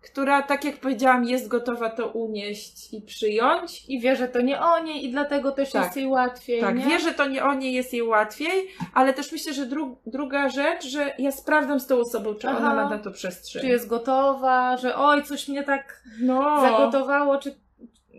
która, 0.01 0.41
tak 0.41 0.65
jak 0.65 0.77
powiedziałam, 0.77 1.23
jest 1.23 1.47
gotowa 1.47 1.89
to 1.89 2.07
unieść 2.07 2.93
i 2.93 3.01
przyjąć. 3.01 3.85
I 3.89 3.99
wie, 3.99 4.15
że 4.15 4.27
to 4.27 4.41
nie 4.41 4.61
o 4.61 4.79
niej 4.83 5.05
i 5.05 5.11
dlatego 5.11 5.51
też 5.51 5.71
Tak. 5.71 5.83
jest 5.83 5.97
jej 5.97 6.07
łatwiej, 6.07 6.61
Tak, 6.61 6.75
nie? 6.75 6.85
wie, 6.85 6.99
że 6.99 7.13
to 7.13 7.27
nie 7.27 7.43
o 7.45 7.53
niej 7.53 7.73
jest 7.73 7.93
jej 7.93 8.03
łatwiej, 8.03 8.67
ale 8.93 9.13
też 9.13 9.31
myślę, 9.31 9.53
że 9.53 9.65
dru- 9.65 9.95
druga 10.05 10.49
rzecz, 10.49 10.87
że 10.87 11.13
ja 11.19 11.31
sprawdzam 11.31 11.79
z 11.79 11.87
tą 11.87 11.99
osobą, 11.99 12.33
czy 12.35 12.49
ona 12.49 12.57
Aha. 12.57 12.75
ma 12.75 12.89
na 12.89 12.97
to 12.99 13.11
przestrzeń. 13.11 13.61
Czy 13.61 13.67
jest 13.67 13.87
gotowa, 13.87 14.77
że 14.77 14.95
oj, 14.95 15.23
coś 15.23 15.47
mnie 15.47 15.63
tak 15.63 16.03
no. 16.21 16.61
zagotowało, 16.61 17.37
czy 17.37 17.55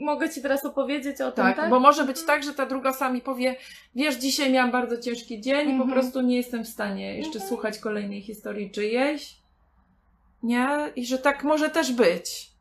mogę 0.00 0.30
Ci 0.30 0.42
teraz 0.42 0.64
opowiedzieć 0.64 1.20
o 1.20 1.32
tym, 1.32 1.44
Tak, 1.44 1.56
tak? 1.56 1.70
bo 1.70 1.80
może 1.80 2.04
być 2.04 2.22
tak, 2.24 2.42
że 2.42 2.54
ta 2.54 2.66
druga 2.66 2.90
osoba 2.90 3.10
mi 3.12 3.20
powie, 3.20 3.56
wiesz, 3.94 4.14
dzisiaj 4.14 4.52
miałam 4.52 4.70
bardzo 4.70 4.96
ciężki 4.98 5.40
dzień 5.40 5.60
i 5.60 5.64
po 5.64 5.70
Mhm. 5.82 5.90
prostu 5.90 6.20
nie 6.20 6.36
jestem 6.36 6.64
w 6.64 6.68
stanie 6.68 7.16
jeszcze 7.16 7.32
Mhm. 7.38 7.48
słuchać 7.48 7.78
kolejnej 7.78 8.22
historii 8.22 8.70
czyjejś. 8.70 9.41
Nie? 10.42 10.92
I 10.96 11.06
że 11.06 11.18
tak 11.18 11.44
może 11.44 11.70
też 11.70 11.92
być. 11.92 12.52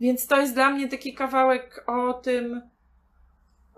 Więc 0.00 0.26
to 0.26 0.40
jest 0.40 0.54
dla 0.54 0.70
mnie 0.70 0.88
taki 0.88 1.14
kawałek 1.14 1.84
o 1.86 2.12
tym, 2.12 2.62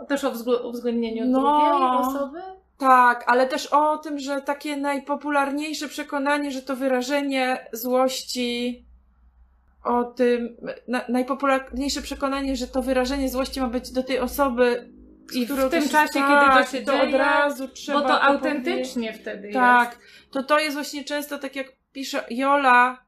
Też 0.09 0.25
o 0.25 0.33
wzgl- 0.33 0.65
uwzględnieniu 0.67 1.25
No. 1.27 1.41
drugiej 1.41 1.99
osoby? 1.99 2.43
tak, 2.79 3.25
ale 3.27 3.47
też 3.49 3.67
o 3.67 3.99
tym, 3.99 4.19
że 4.19 4.41
takie 4.43 4.77
najpopularniejsze 4.77 5.89
przekonanie, 5.89 6.51
że 6.51 6.63
to 6.63 6.77
wyrażenie 6.77 7.67
złości, 7.73 8.85
o 9.85 10.05
tym, 10.05 10.57
na, 10.89 11.01
najpopularniejsze 11.09 12.03
przekonanie, 12.03 12.57
że 12.57 12.67
to 12.67 12.83
wyrażenie 12.83 13.29
złości 13.29 13.61
ma 13.61 13.67
być 13.67 13.91
do 13.93 14.03
tej 14.03 14.19
osoby, 14.19 14.93
I 15.35 15.47
w 15.47 15.71
tym 15.71 15.89
czasie, 15.89 16.21
tak, 16.21 16.29
kiedy 16.29 16.65
to 16.65 16.71
się 16.71 16.83
to 16.85 16.93
dzieje, 16.93 17.09
od 17.09 17.15
razu 17.15 17.69
trzeba 17.69 18.01
Bo 18.01 18.09
to 18.09 18.23
autentycznie 18.23 19.13
wtedy 19.13 19.51
Tak, 19.53 19.99
to 20.31 20.43
to 20.43 20.59
jest 20.59 20.75
właśnie 20.77 21.05
często 21.05 21.39
tak 21.39 21.57
jak 21.57 21.67
pisze 21.93 22.25
Jola, 22.31 22.99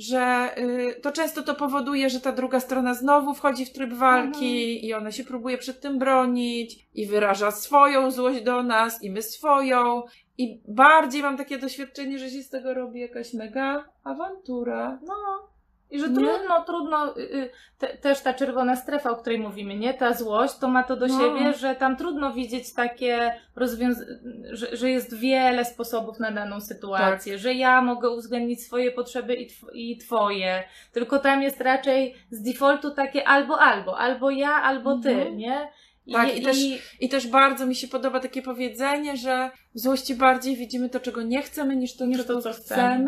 że 0.00 0.54
y, 0.58 1.00
to 1.02 1.12
często 1.12 1.42
to 1.42 1.54
powoduje, 1.54 2.10
że 2.10 2.20
ta 2.20 2.32
druga 2.32 2.60
strona 2.60 2.94
znowu 2.94 3.34
wchodzi 3.34 3.66
w 3.66 3.72
tryb 3.72 3.92
walki 3.92 4.86
i 4.86 4.94
ona 4.94 5.12
się 5.12 5.24
próbuje 5.24 5.58
przed 5.58 5.80
tym 5.80 5.98
bronić 5.98 6.86
i 6.94 7.06
wyraża 7.06 7.50
swoją 7.50 8.10
złość 8.10 8.42
do 8.42 8.62
nas 8.62 9.02
i 9.02 9.10
my 9.10 9.22
swoją. 9.22 10.02
I 10.38 10.60
bardziej 10.68 11.22
mam 11.22 11.36
takie 11.36 11.58
doświadczenie, 11.58 12.18
że 12.18 12.30
się 12.30 12.42
z 12.42 12.50
tego 12.50 12.74
robi 12.74 13.00
jakaś 13.00 13.34
mega 13.34 13.84
awantura. 14.04 14.98
No. 15.06 15.50
I 15.90 16.00
że 16.00 16.08
Nie? 16.08 16.14
trudno, 16.14 16.64
trudno, 16.66 17.16
y, 17.16 17.20
y, 17.20 17.50
te, 17.78 17.86
też 17.96 18.20
ta 18.20 18.34
czerwona 18.34 18.76
strefa, 18.76 19.10
o 19.10 19.16
której 19.16 19.38
mówimy, 19.38 19.76
nie? 19.76 19.94
Ta 19.94 20.12
złość, 20.12 20.58
to 20.58 20.68
ma 20.68 20.82
to 20.82 20.96
do 20.96 21.06
No. 21.06 21.18
siebie, 21.20 21.52
że 21.54 21.74
tam 21.74 21.96
trudno 21.96 22.32
widzieć 22.32 22.74
takie 22.74 23.34
rozwiązania, 23.56 24.06
że, 24.50 24.76
że 24.76 24.90
jest 24.90 25.14
wiele 25.18 25.64
sposobów 25.64 26.18
na 26.18 26.30
daną 26.30 26.60
sytuację, 26.60 27.32
Tak. 27.32 27.42
że 27.42 27.54
ja 27.54 27.82
mogę 27.82 28.10
uwzględnić 28.10 28.62
swoje 28.64 28.90
potrzeby 28.92 29.34
i, 29.34 29.46
tw- 29.48 29.70
i 29.72 29.96
twoje, 29.96 30.62
tylko 30.92 31.18
tam 31.18 31.42
jest 31.42 31.60
raczej 31.60 32.14
z 32.30 32.42
defaultu 32.42 32.90
takie 32.90 33.28
albo, 33.28 33.60
albo, 33.60 33.98
albo 33.98 34.30
ja, 34.30 34.50
albo 34.52 34.98
ty, 34.98 35.10
Mhm. 35.10 35.36
nie? 35.36 35.68
I, 36.06 36.12
Tak, 36.12 36.36
i 36.36 36.42
też- 36.42 36.58
I 37.00 37.08
też 37.08 37.26
bardzo 37.28 37.66
mi 37.66 37.74
się 37.74 37.88
podoba 37.88 38.20
takie 38.20 38.42
powiedzenie, 38.42 39.16
że 39.16 39.50
w 39.74 39.78
złości 39.80 40.14
bardziej 40.14 40.56
widzimy 40.56 40.88
to, 40.88 41.00
czego 41.00 41.22
nie 41.22 41.42
chcemy, 41.42 41.76
niż 41.76 41.96
to, 41.96 42.06
Niż 42.06 42.18
czego 42.18 42.34
to, 42.34 42.40
co 42.42 42.52
chcemy. 42.52 42.62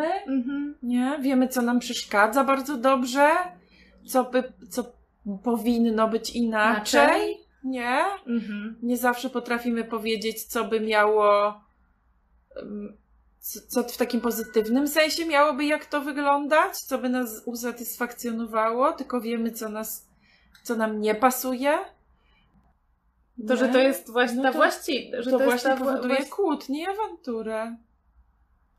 chcemy. 0.04 0.08
Mhm. 0.26 0.74
Nie? 0.82 1.18
Wiemy, 1.20 1.48
co 1.48 1.62
nam 1.62 1.78
przeszkadza 1.78 2.44
bardzo 2.44 2.76
dobrze, 2.76 3.30
co, 4.06 4.24
by, 4.24 4.52
co 4.70 4.92
powinno 5.44 6.08
być 6.08 6.30
inaczej. 6.30 7.00
Inaczej. 7.02 7.36
Nie? 7.64 7.98
Mhm. 8.26 8.76
Nie 8.82 8.96
zawsze 8.96 9.30
potrafimy 9.30 9.84
powiedzieć, 9.84 10.44
co 10.44 10.64
by 10.64 10.80
miało. 10.80 11.54
co 13.68 13.82
w 13.82 13.96
takim 13.96 14.20
pozytywnym 14.20 14.88
sensie 14.88 15.26
miałoby, 15.26 15.64
jak 15.64 15.86
to 15.86 16.00
wyglądać, 16.00 16.78
co 16.78 16.98
by 16.98 17.08
nas 17.08 17.42
usatysfakcjonowało, 17.44 18.92
tylko 18.92 19.20
wiemy, 19.20 19.50
co, 19.50 19.68
nas, 19.68 20.06
co 20.62 20.76
nam 20.76 21.00
nie 21.00 21.14
pasuje. 21.14 21.78
To, 23.48 23.56
że 23.56 23.66
Nie? 23.66 23.72
to 23.72 23.78
jest 23.78 24.10
właśnie 24.12 24.36
No 24.36 24.42
ta 24.42 24.52
to- 24.52 24.58
właściwa, 24.58 25.22
że 25.22 25.30
to, 25.30 25.38
to, 25.38 25.44
jest 25.44 25.54
właśnie 25.54 25.70
ta 25.70 25.76
powoduje 25.76 26.14
właści- 26.16 26.30
kłótnie 26.30 26.82
i 26.82 26.86
awanturę. 26.86 27.76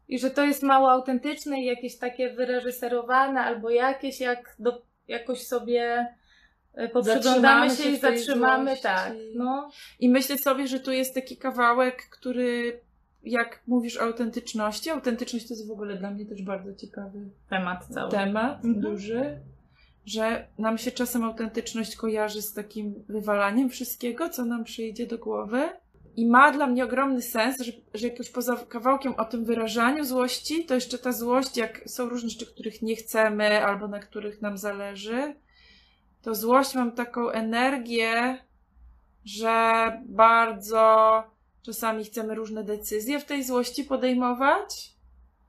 I 0.07 0.19
że 0.19 0.29
to 0.31 0.43
jest 0.45 0.63
mało 0.63 0.91
autentyczne 0.91 1.61
i 1.61 1.65
jakieś 1.65 1.97
takie 1.97 2.29
wyreżyserowane, 2.33 3.41
albo 3.41 3.69
jakieś, 3.69 4.19
jak 4.19 4.55
do, 4.59 4.81
jakoś 5.07 5.47
sobie 5.47 6.07
e, 6.73 6.89
poprzyglądamy 6.89 7.69
Zatrzymamy 7.69 7.69
się 7.69 7.83
się 7.83 7.89
i 7.89 7.97
zatrzymamy, 7.97 8.65
złości. 8.65 8.83
tak. 8.83 9.13
No. 9.35 9.69
I 9.99 10.09
myślę 10.09 10.37
sobie, 10.37 10.67
że 10.67 10.79
tu 10.79 10.91
jest 10.91 11.15
taki 11.15 11.37
kawałek, 11.37 12.09
który, 12.09 12.79
jak 13.23 13.61
mówisz 13.67 13.97
o 13.97 14.01
autentyczności, 14.01 14.89
autentyczność 14.89 15.47
to 15.47 15.53
jest 15.53 15.67
w 15.67 15.71
ogóle 15.71 15.95
dla 15.95 16.11
mnie 16.11 16.25
też 16.25 16.41
bardzo 16.43 16.73
ciekawy 16.75 17.19
Temat 17.49 17.85
cały. 17.85 18.11
temat, 18.11 18.65
Mhm. 18.65 18.81
duży, 18.81 19.37
że 20.05 20.47
nam 20.57 20.77
się 20.77 20.91
czasem 20.91 21.23
autentyczność 21.23 21.95
kojarzy 21.95 22.41
z 22.41 22.53
takim 22.53 23.03
wywalaniem 23.09 23.69
wszystkiego, 23.69 24.29
co 24.29 24.45
nam 24.45 24.63
przyjdzie 24.63 25.07
do 25.07 25.17
głowy. 25.17 25.69
I 26.15 26.27
ma 26.27 26.51
dla 26.51 26.67
mnie 26.67 26.83
ogromny 26.83 27.21
sens, 27.21 27.61
że, 27.61 27.71
że 27.93 28.07
jakoś 28.07 28.29
poza 28.29 28.55
kawałkiem 28.55 29.13
o 29.17 29.25
tym 29.25 29.45
wyrażaniu 29.45 30.05
złości, 30.05 30.65
to 30.65 30.75
jeszcze 30.75 30.97
ta 30.97 31.11
złość, 31.11 31.57
jak 31.57 31.81
są 31.85 32.09
różne 32.09 32.29
rzeczy, 32.29 32.45
których 32.45 32.81
nie 32.81 32.95
chcemy 32.95 33.65
albo 33.65 33.87
na 33.87 33.99
których 33.99 34.41
nam 34.41 34.57
zależy, 34.57 35.35
to 36.21 36.35
złość 36.35 36.75
mam 36.75 36.91
taką 36.91 37.29
energię, 37.29 38.37
że 39.25 39.91
bardzo 40.05 41.23
czasami 41.61 42.03
chcemy 42.03 42.35
różne 42.35 42.63
decyzje 42.63 43.19
w 43.19 43.25
tej 43.25 43.43
złości 43.43 43.83
podejmować. 43.83 44.92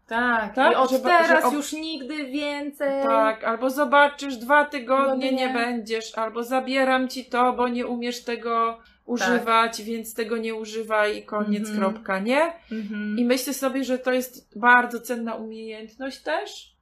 Tak, 0.06 0.54
Tak, 0.54 0.72
i 0.72 0.76
od 0.76 0.90
że- 0.90 0.98
teraz 0.98 1.28
że 1.28 1.42
ob- 1.48 1.54
już 1.54 1.72
nigdy 1.72 2.24
więcej. 2.26 3.02
Tak, 3.02 3.44
albo 3.44 3.70
zobaczysz, 3.70 4.36
dwa 4.36 4.64
tygodnie 4.64 5.32
nie. 5.32 5.36
nie 5.46 5.52
będziesz, 5.52 6.18
albo 6.18 6.42
zabieram 6.42 7.08
ci 7.08 7.24
to, 7.24 7.52
bo 7.52 7.68
nie 7.68 7.86
umiesz 7.86 8.24
tego 8.24 8.78
używać, 9.06 9.82
więc 9.82 10.14
tego 10.14 10.36
nie 10.36 10.54
używaj 10.54 11.16
i 11.16 11.22
koniec, 11.22 11.68
Mhm. 11.70 11.78
kropka, 11.92 12.18
nie? 12.18 12.52
Mhm. 12.72 13.16
I 13.18 13.24
myślę 13.24 13.54
sobie, 13.54 13.84
że 13.84 13.98
to 13.98 14.12
jest 14.12 14.58
bardzo 14.58 15.00
cenna 15.00 15.34
umiejętność 15.34 16.20
też, 16.22 16.76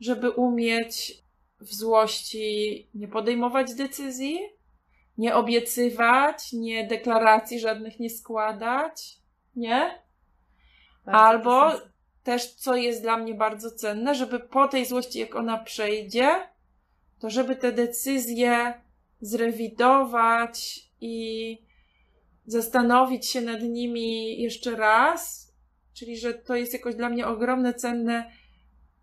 żeby 0.00 0.30
umieć 0.30 1.12
w 1.60 1.74
złości 1.74 2.88
nie 2.94 3.08
podejmować 3.08 3.74
decyzji, 3.74 4.40
nie 5.18 5.34
obiecywać, 5.34 6.52
nie 6.52 6.86
deklaracji 6.86 7.60
żadnych 7.60 8.00
nie 8.00 8.10
składać, 8.10 9.16
nie? 9.56 10.02
Bardzo 11.04 11.20
albo-. 11.20 11.87
Też, 12.28 12.54
co 12.54 12.76
jest 12.76 13.02
dla 13.02 13.16
mnie 13.16 13.34
bardzo 13.34 13.70
cenne, 13.70 14.14
żeby 14.14 14.40
po 14.40 14.68
tej 14.68 14.86
złości, 14.86 15.18
jak 15.18 15.34
ona 15.36 15.58
przejdzie, 15.58 16.28
to 17.20 17.30
żeby 17.30 17.56
te 17.56 17.72
decyzje 17.72 18.74
zrewidować 19.20 20.80
i 21.00 21.58
zastanowić 22.46 23.26
się 23.26 23.40
nad 23.40 23.62
nimi 23.62 24.42
jeszcze 24.42 24.76
raz. 24.76 25.52
Czyli, 25.94 26.16
że 26.16 26.34
to 26.34 26.54
jest 26.56 26.72
jakoś 26.72 26.94
dla 26.94 27.08
mnie 27.08 27.26
ogromne, 27.26 27.74
cenne 27.74 28.30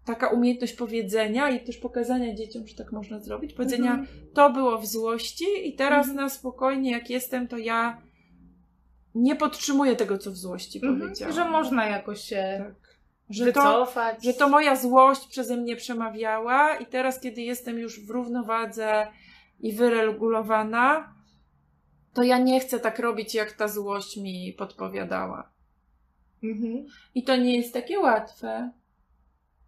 taka 0.06 0.28
umiejętność 0.28 0.74
powiedzenia 0.74 1.50
i 1.50 1.66
też 1.66 1.78
pokazania 1.78 2.36
dzieciom, 2.36 2.68
że 2.68 2.76
tak 2.76 2.92
można 2.92 3.20
zrobić. 3.20 3.54
Powiedzenia, 3.54 3.92
Mhm. 3.94 4.08
to 4.34 4.50
było 4.50 4.78
w 4.78 4.86
złości 4.86 5.46
i 5.64 5.74
teraz 5.76 6.08
Mhm. 6.08 6.16
na 6.26 6.30
spokojnie, 6.30 6.92
jak 6.92 7.10
jestem, 7.10 7.48
to 7.48 7.58
ja 7.58 8.02
nie 9.16 9.36
podtrzymuję 9.36 9.96
tego, 9.96 10.18
co 10.18 10.32
w 10.32 10.38
złości 10.38 10.78
Mhm. 10.78 11.00
powiedziałam. 11.00 11.34
Że 11.36 11.46
można 11.50 11.86
jakoś 11.86 12.22
się 12.22 12.64
Tak. 12.66 12.85
Że 13.30 13.54
to, 13.54 13.94
że 14.24 14.34
to 14.34 14.50
moja 14.50 14.76
złość 14.76 15.28
przeze 15.28 15.58
mnie 15.58 15.76
przemawiała 15.76 16.76
i 16.78 16.86
teraz, 16.86 17.20
kiedy 17.20 17.42
jestem 17.42 17.80
już 17.80 18.06
w 18.06 18.10
równowadze 18.10 19.08
i 19.60 19.74
wyregulowana, 19.74 21.14
to 22.14 22.24
ja 22.24 22.38
nie 22.38 22.60
chcę 22.60 22.80
tak 22.80 23.00
robić, 23.00 23.36
jak 23.36 23.52
ta 23.52 23.68
złość 23.68 24.18
mi 24.18 24.54
podpowiadała. 24.54 25.52
Mhm. 26.44 26.86
I 27.16 27.24
to 27.24 27.36
nie 27.36 27.58
jest 27.58 27.74
takie 27.74 28.00
łatwe, 28.00 28.72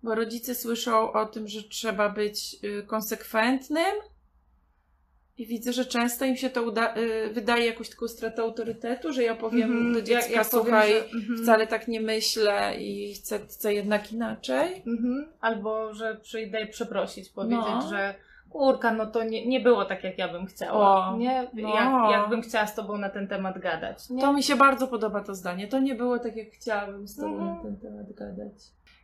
bo 0.03 0.15
rodzice 0.15 0.55
słyszą 0.55 1.11
o 1.11 1.25
tym, 1.25 1.47
że 1.47 1.63
trzeba 1.63 2.09
być 2.09 2.55
y, 2.63 2.83
konsekwentnym 2.83 3.95
i 5.37 5.45
widzę, 5.45 5.73
że 5.73 5.85
często 5.85 6.25
im 6.25 6.35
się 6.35 6.49
to 6.49 6.61
uda- 6.63 6.97
y, 6.97 7.29
wydaje 7.33 7.65
jakąś 7.65 7.89
taką 7.89 8.07
stratę 8.07 8.41
autorytetu, 8.41 9.13
że 9.13 9.23
ja 9.23 9.35
powiem 9.35 9.71
Mhm. 9.71 9.93
do 9.93 9.99
Ja- 9.99 10.05
dziecka, 10.05 10.29
ja 10.33 10.43
powiem, 10.45 10.45
słuchaj, 10.65 10.91
że- 10.91 11.05
mhm. 11.05 11.37
wcale 11.43 11.67
tak 11.67 11.87
nie 11.87 12.01
myślę 12.01 12.73
i 12.79 13.13
chcę, 13.13 13.39
chcę 13.39 13.73
jednak 13.73 14.11
inaczej. 14.13 14.83
Mhm. 14.87 15.27
Albo, 15.41 15.93
że 15.93 16.15
przyjdę 16.15 16.67
przeprosić, 16.67 17.29
powiedzieć, 17.29 17.65
No. 17.67 17.89
że 17.89 18.15
kurka, 18.49 18.93
no 18.93 19.05
to 19.05 19.23
nie, 19.23 19.47
nie 19.47 19.59
było 19.59 19.85
tak, 19.85 20.03
jak 20.03 20.17
ja 20.17 20.27
bym 20.27 20.45
chciała. 20.45 21.07
O, 21.07 21.17
nie? 21.17 21.47
no. 21.53 21.69
Jak, 21.75 22.11
jakbym 22.11 22.41
chciała 22.41 22.67
z 22.67 22.75
tobą 22.75 22.97
na 22.97 23.09
ten 23.09 23.27
temat 23.27 23.59
gadać. 23.59 24.09
Nie? 24.09 24.21
To 24.21 24.33
mi 24.33 24.43
się 24.43 24.55
bardzo 24.55 24.87
podoba 24.87 25.23
to 25.23 25.35
zdanie. 25.35 25.67
To 25.67 25.79
nie 25.79 25.95
było 25.95 26.19
tak, 26.19 26.35
jak 26.35 26.47
chciałabym 26.51 27.07
z 27.07 27.15
tobą 27.15 27.27
Mhm. 27.33 27.55
na 27.57 27.63
ten 27.63 27.77
temat 27.77 28.13
gadać. 28.13 28.53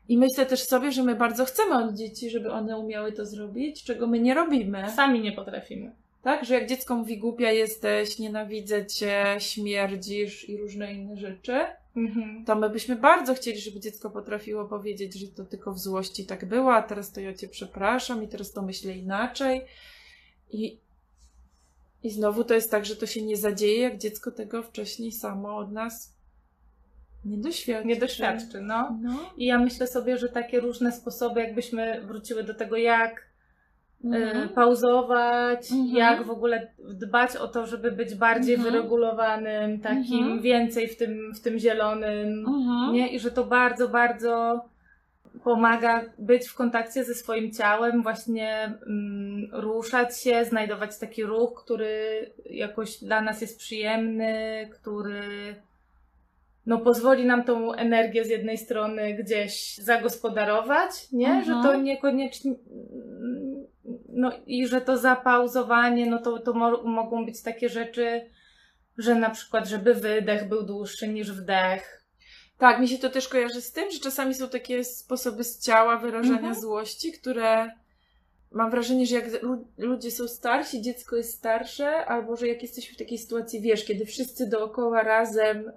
I 0.09 0.17
myślę 0.17 0.45
też 0.45 0.63
sobie, 0.63 0.91
że 0.91 1.03
my 1.03 1.15
bardzo 1.15 1.45
chcemy 1.45 1.75
od 1.75 1.93
dzieci, 1.95 2.29
żeby 2.29 2.51
one 2.51 2.77
umiały 2.77 3.11
to 3.11 3.25
zrobić, 3.25 3.83
czego 3.83 4.07
my 4.07 4.19
nie 4.19 4.33
robimy. 4.33 4.89
Sami 4.89 5.21
nie 5.21 5.31
potrafimy. 5.31 5.91
Tak, 6.23 6.45
że 6.45 6.53
jak 6.53 6.69
dziecko 6.69 6.95
mówi 6.95 7.17
głupia 7.17 7.51
jesteś, 7.51 8.19
nienawidzę 8.19 8.85
cię, 8.85 9.35
śmierdzisz 9.39 10.49
i 10.49 10.57
różne 10.57 10.93
inne 10.93 11.17
rzeczy, 11.17 11.65
Mhm. 11.95 12.45
to 12.45 12.55
my 12.55 12.69
byśmy 12.69 12.95
bardzo 12.95 13.35
chcieli, 13.35 13.59
żeby 13.59 13.79
dziecko 13.79 14.09
potrafiło 14.09 14.65
powiedzieć, 14.65 15.13
że 15.13 15.27
to 15.27 15.45
tylko 15.45 15.73
w 15.73 15.79
złości 15.79 16.25
tak 16.25 16.45
było, 16.45 16.73
a 16.73 16.81
teraz 16.81 17.11
to 17.11 17.21
ja 17.21 17.33
cię 17.33 17.47
przepraszam 17.47 18.23
i 18.23 18.27
teraz 18.27 18.51
to 18.51 18.61
myślę 18.61 18.93
inaczej. 18.97 19.61
I, 20.51 20.77
I 22.03 22.09
znowu 22.09 22.43
to 22.43 22.53
jest 22.53 22.71
tak, 22.71 22.85
że 22.85 22.95
to 22.95 23.05
się 23.05 23.21
nie 23.21 23.37
zadzieje, 23.37 23.79
jak 23.79 23.97
dziecko 23.97 24.31
tego 24.31 24.63
wcześniej 24.63 25.11
samo 25.11 25.57
od 25.57 25.71
nas 25.71 26.13
nie 27.25 27.37
doświadczy. 27.37 27.87
Nie 27.87 27.95
doświadczy, 27.95 28.61
no. 28.61 28.97
No. 29.01 29.33
I 29.37 29.45
ja 29.45 29.59
myślę 29.59 29.87
sobie, 29.87 30.17
że 30.17 30.29
takie 30.29 30.59
różne 30.59 30.91
sposoby, 30.91 31.39
jakbyśmy 31.41 32.01
wróciły 32.01 32.43
do 32.43 32.53
tego, 32.53 32.77
jak 32.77 33.27
Mhm. 34.03 34.37
e, 34.37 34.47
pauzować, 34.47 35.71
Mhm. 35.71 35.95
jak 35.97 36.23
w 36.25 36.29
ogóle 36.29 36.67
dbać 36.79 37.35
o 37.35 37.47
to, 37.47 37.65
żeby 37.65 37.91
być 37.91 38.15
bardziej 38.15 38.55
Mhm. 38.55 38.73
wyregulowanym, 38.73 39.79
takim 39.79 40.19
Mhm. 40.19 40.41
więcej 40.41 40.87
w 40.87 40.97
tym, 40.97 41.33
w 41.35 41.41
tym 41.41 41.59
zielonym, 41.59 42.45
Mhm. 42.47 42.93
nie? 42.93 43.07
I 43.13 43.19
że 43.19 43.31
to 43.31 43.43
bardzo, 43.43 43.89
bardzo 43.89 44.65
pomaga 45.43 46.01
być 46.19 46.47
w 46.47 46.55
kontakcie 46.55 47.03
ze 47.03 47.15
swoim 47.15 47.51
ciałem, 47.51 48.03
właśnie 48.03 48.73
mm, 48.87 49.49
ruszać 49.51 50.21
się, 50.21 50.45
znajdować 50.45 50.99
taki 50.99 51.23
ruch, 51.23 51.63
który 51.63 52.31
jakoś 52.49 53.03
dla 53.03 53.21
nas 53.21 53.41
jest 53.41 53.59
przyjemny, 53.59 54.33
który 54.71 55.21
no, 56.65 56.77
pozwoli 56.77 57.25
nam 57.25 57.43
tą 57.43 57.73
energię 57.73 58.25
z 58.25 58.29
jednej 58.29 58.57
strony 58.57 59.13
gdzieś 59.13 59.77
zagospodarować, 59.77 61.11
nie? 61.11 61.27
Mhm. 61.27 61.45
Że 61.45 61.69
to 61.69 61.75
niekoniecznie. 61.75 62.53
No 64.15 64.31
i 64.45 64.67
że 64.67 64.81
to 64.81 64.97
zapauzowanie, 64.97 66.05
no 66.05 66.21
to, 66.21 66.39
to 66.39 66.53
mo- 66.53 66.83
mogą 66.83 67.25
być 67.25 67.41
takie 67.41 67.69
rzeczy, 67.69 68.21
że 68.97 69.15
na 69.15 69.29
przykład, 69.29 69.67
żeby 69.67 69.93
wydech 69.93 70.47
był 70.47 70.63
dłuższy 70.63 71.07
niż 71.07 71.31
wdech. 71.31 72.03
Tak, 72.57 72.79
mi 72.79 72.87
się 72.87 72.97
to 72.97 73.09
też 73.09 73.27
kojarzy 73.27 73.61
z 73.61 73.71
tym, 73.71 73.91
że 73.91 73.99
czasami 73.99 74.33
są 74.35 74.49
takie 74.49 74.83
sposoby 74.83 75.43
z 75.43 75.59
ciała 75.59 75.97
wyrażania 75.97 76.37
Mhm. 76.37 76.55
złości, 76.55 77.11
które 77.11 77.71
mam 78.51 78.71
wrażenie, 78.71 79.05
że 79.05 79.15
jak 79.15 79.41
lu- 79.43 79.67
ludzie 79.77 80.11
są 80.11 80.27
starsi, 80.27 80.81
dziecko 80.81 81.15
jest 81.15 81.37
starsze, 81.37 82.05
albo 82.05 82.35
że 82.35 82.47
jak 82.47 82.61
jesteśmy 82.61 82.95
w 82.95 82.97
takiej 82.97 83.17
sytuacji, 83.17 83.61
wiesz, 83.61 83.85
kiedy 83.85 84.05
wszyscy 84.05 84.47
dookoła 84.49 85.03
razem 85.03 85.57
y, 85.69 85.73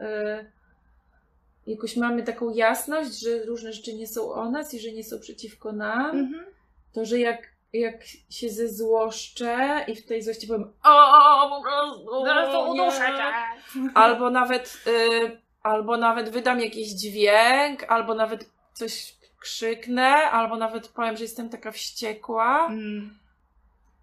jakoś 1.67 1.97
mamy 1.97 2.23
taką 2.23 2.51
jasność, 2.55 3.21
że 3.21 3.43
różne 3.45 3.73
rzeczy 3.73 3.95
nie 3.95 4.07
są 4.07 4.33
o 4.33 4.51
nas 4.51 4.75
i 4.75 4.81
że 4.81 4.93
nie 4.93 5.05
są 5.05 5.21
przeciwko 5.21 5.73
nam, 5.73 6.19
Mhm. 6.19 6.45
to 6.93 7.05
że 7.05 7.19
jak, 7.19 7.56
jak 7.81 7.97
się 8.31 8.49
zezłoszczę 8.51 9.85
i 9.89 9.97
w 9.97 10.07
tej 10.07 10.23
złości 10.23 10.47
powiem 10.47 10.73
o, 10.85 11.49
po 11.57 11.63
prostu 11.63 12.25
Zaraz 12.25 12.53
to 12.53 12.75
nie", 12.75 12.83
uduszę 12.83 12.99
cię. 13.07 13.91
albo 13.95 14.31
nawet, 14.31 14.81
y, 14.87 15.41
albo 15.63 15.97
nawet 15.97 16.29
wydam 16.31 16.61
jakiś 16.61 16.89
dźwięk, 16.89 17.85
albo 17.89 18.15
nawet 18.15 18.51
coś 18.73 19.17
krzyknę, 19.41 20.07
albo 20.31 20.57
nawet 20.57 20.89
powiem, 20.89 21.17
że 21.17 21.23
jestem 21.25 21.49
taka 21.49 21.73
wściekła, 21.73 22.67
Mm. 22.67 23.19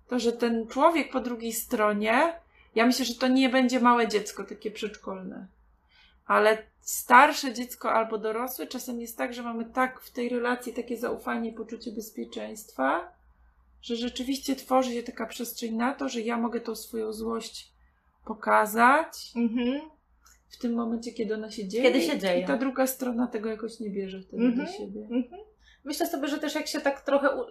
to 0.07 0.19
że 0.19 0.31
ten 0.31 0.67
człowiek 0.67 1.12
po 1.12 1.19
drugiej 1.19 1.53
stronie, 1.53 2.33
ja 2.75 2.86
myślę, 2.86 3.05
że 3.05 3.15
to 3.15 3.27
nie 3.27 3.49
będzie 3.49 3.79
małe 3.79 4.07
dziecko, 4.07 4.43
takie 4.43 4.71
przedszkolne, 4.71 5.47
ale 6.27 6.57
starsze 6.81 7.53
dziecko 7.53 7.93
albo 7.93 8.17
dorosłe, 8.17 8.67
czasem 8.67 9.01
jest 9.01 9.17
tak, 9.17 9.33
że 9.33 9.43
mamy 9.43 9.65
tak 9.65 10.01
w 10.01 10.12
tej 10.12 10.29
relacji 10.29 10.73
takie 10.73 10.97
zaufanie, 10.97 11.51
poczucie 11.53 11.91
bezpieczeństwa, 11.91 13.12
że 13.84 13.96
rzeczywiście 13.96 14.56
tworzy 14.56 14.93
się 14.93 15.04
taka 15.04 15.26
przestrzeń 15.26 15.76
na 15.76 15.93
to, 15.93 16.10
że 16.10 16.22
ja 16.22 16.38
mogę 16.38 16.62
tą 16.62 16.76
swoją 16.76 17.13
złość 17.13 17.72
pokazać, 18.26 19.32
Mhm. 19.36 19.82
w 20.50 20.58
tym 20.58 20.74
momencie, 20.74 21.12
kiedy 21.12 21.34
ona 21.34 21.52
się 21.52 21.67
dzieje. 21.67 21.84
Kiedy 21.84 22.02
się 22.02 22.19
dzieje. 22.19 22.41
I 22.41 22.46
ta 22.46 22.58
druga 22.58 22.88
strona 22.88 23.28
tego 23.28 23.50
jakoś 23.50 23.80
nie 23.80 23.89
bierze 23.89 24.22
wtedy 24.22 24.43
Mhm. 24.46 24.65
do 24.65 24.72
siebie. 24.72 25.02
Mhm. 25.02 25.41
Myślę 25.84 26.08
sobie, 26.08 26.28
że 26.28 26.38
też 26.38 26.56
jak 26.56 26.67
się 26.67 26.82
tak 26.82 27.02
trochę, 27.02 27.28
y, 27.28 27.41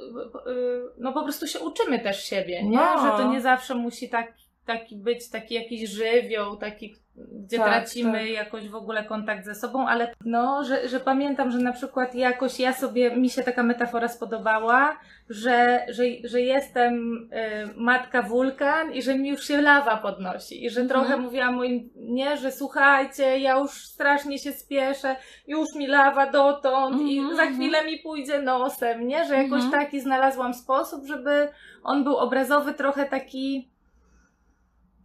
no 0.99 1.12
po 1.12 1.23
prostu 1.23 1.47
się 1.47 1.61
uczymy 1.61 1.99
też 2.01 2.25
siebie, 2.25 2.62
nie? 2.64 2.77
No. 2.77 2.99
Że 3.03 3.23
to 3.23 3.33
nie 3.33 3.40
zawsze 3.40 3.75
musi 3.75 4.09
tak, 4.09 4.33
taki 4.66 4.96
być, 4.96 5.31
taki 5.31 5.55
jakiś 5.55 5.90
żywioł, 5.90 6.57
taki, 6.57 6.94
gdzie 7.16 7.57
Tak, 7.59 7.66
tracimy 7.66 8.18
tak. 8.18 8.29
jakoś 8.31 8.68
w 8.68 8.75
ogóle 8.75 9.05
kontakt 9.05 9.44
ze 9.44 9.55
sobą, 9.55 9.88
ale 9.88 10.12
no, 10.25 10.64
że, 10.64 10.88
że 10.88 11.01
pamiętam, 11.01 11.51
że 11.51 11.59
na 11.59 11.72
przykład 11.72 12.14
jakoś 12.14 12.61
ja 12.61 12.72
sobie, 12.72 13.16
mi 13.16 13.31
się 13.31 13.42
taka 13.42 13.62
metafora 13.62 14.09
spodobała, 14.09 14.96
że, 15.31 15.87
że, 15.88 16.03
że 16.25 16.40
jestem 16.40 17.16
y, 17.33 17.68
matka 17.77 18.22
wulkan 18.22 18.92
i 18.94 19.03
że 19.03 19.18
mi 19.18 19.29
już 19.29 19.46
się 19.46 19.61
lawa 19.61 19.96
podnosi 19.96 20.64
i 20.64 20.70
że 20.70 20.81
Mhm. 20.81 20.88
trochę 21.01 21.22
mówiłam 21.22 21.55
moim, 21.55 21.90
nie, 21.96 22.37
że 22.37 22.53
słuchajcie, 22.53 23.38
ja 23.38 23.59
już 23.59 23.70
strasznie 23.70 24.38
się 24.38 24.53
spieszę, 24.53 25.16
już 25.46 25.75
mi 25.75 25.87
lawa 25.87 26.31
dotąd 26.31 27.03
i 27.03 27.18
Mhm, 27.18 27.37
za 27.37 27.42
mhm. 27.42 27.55
chwilę 27.61 27.85
mi 27.85 27.98
pójdzie 27.98 28.42
nosem, 28.42 29.07
nie? 29.07 29.25
Że 29.25 29.35
jakoś 29.35 29.62
Mhm. 29.64 29.70
taki 29.70 30.01
znalazłam 30.01 30.55
sposób, 30.55 31.07
żeby 31.07 31.48
on 31.83 32.05
był 32.05 32.16
obrazowy, 32.16 32.75
trochę 32.75 33.05
taki. 33.07 33.71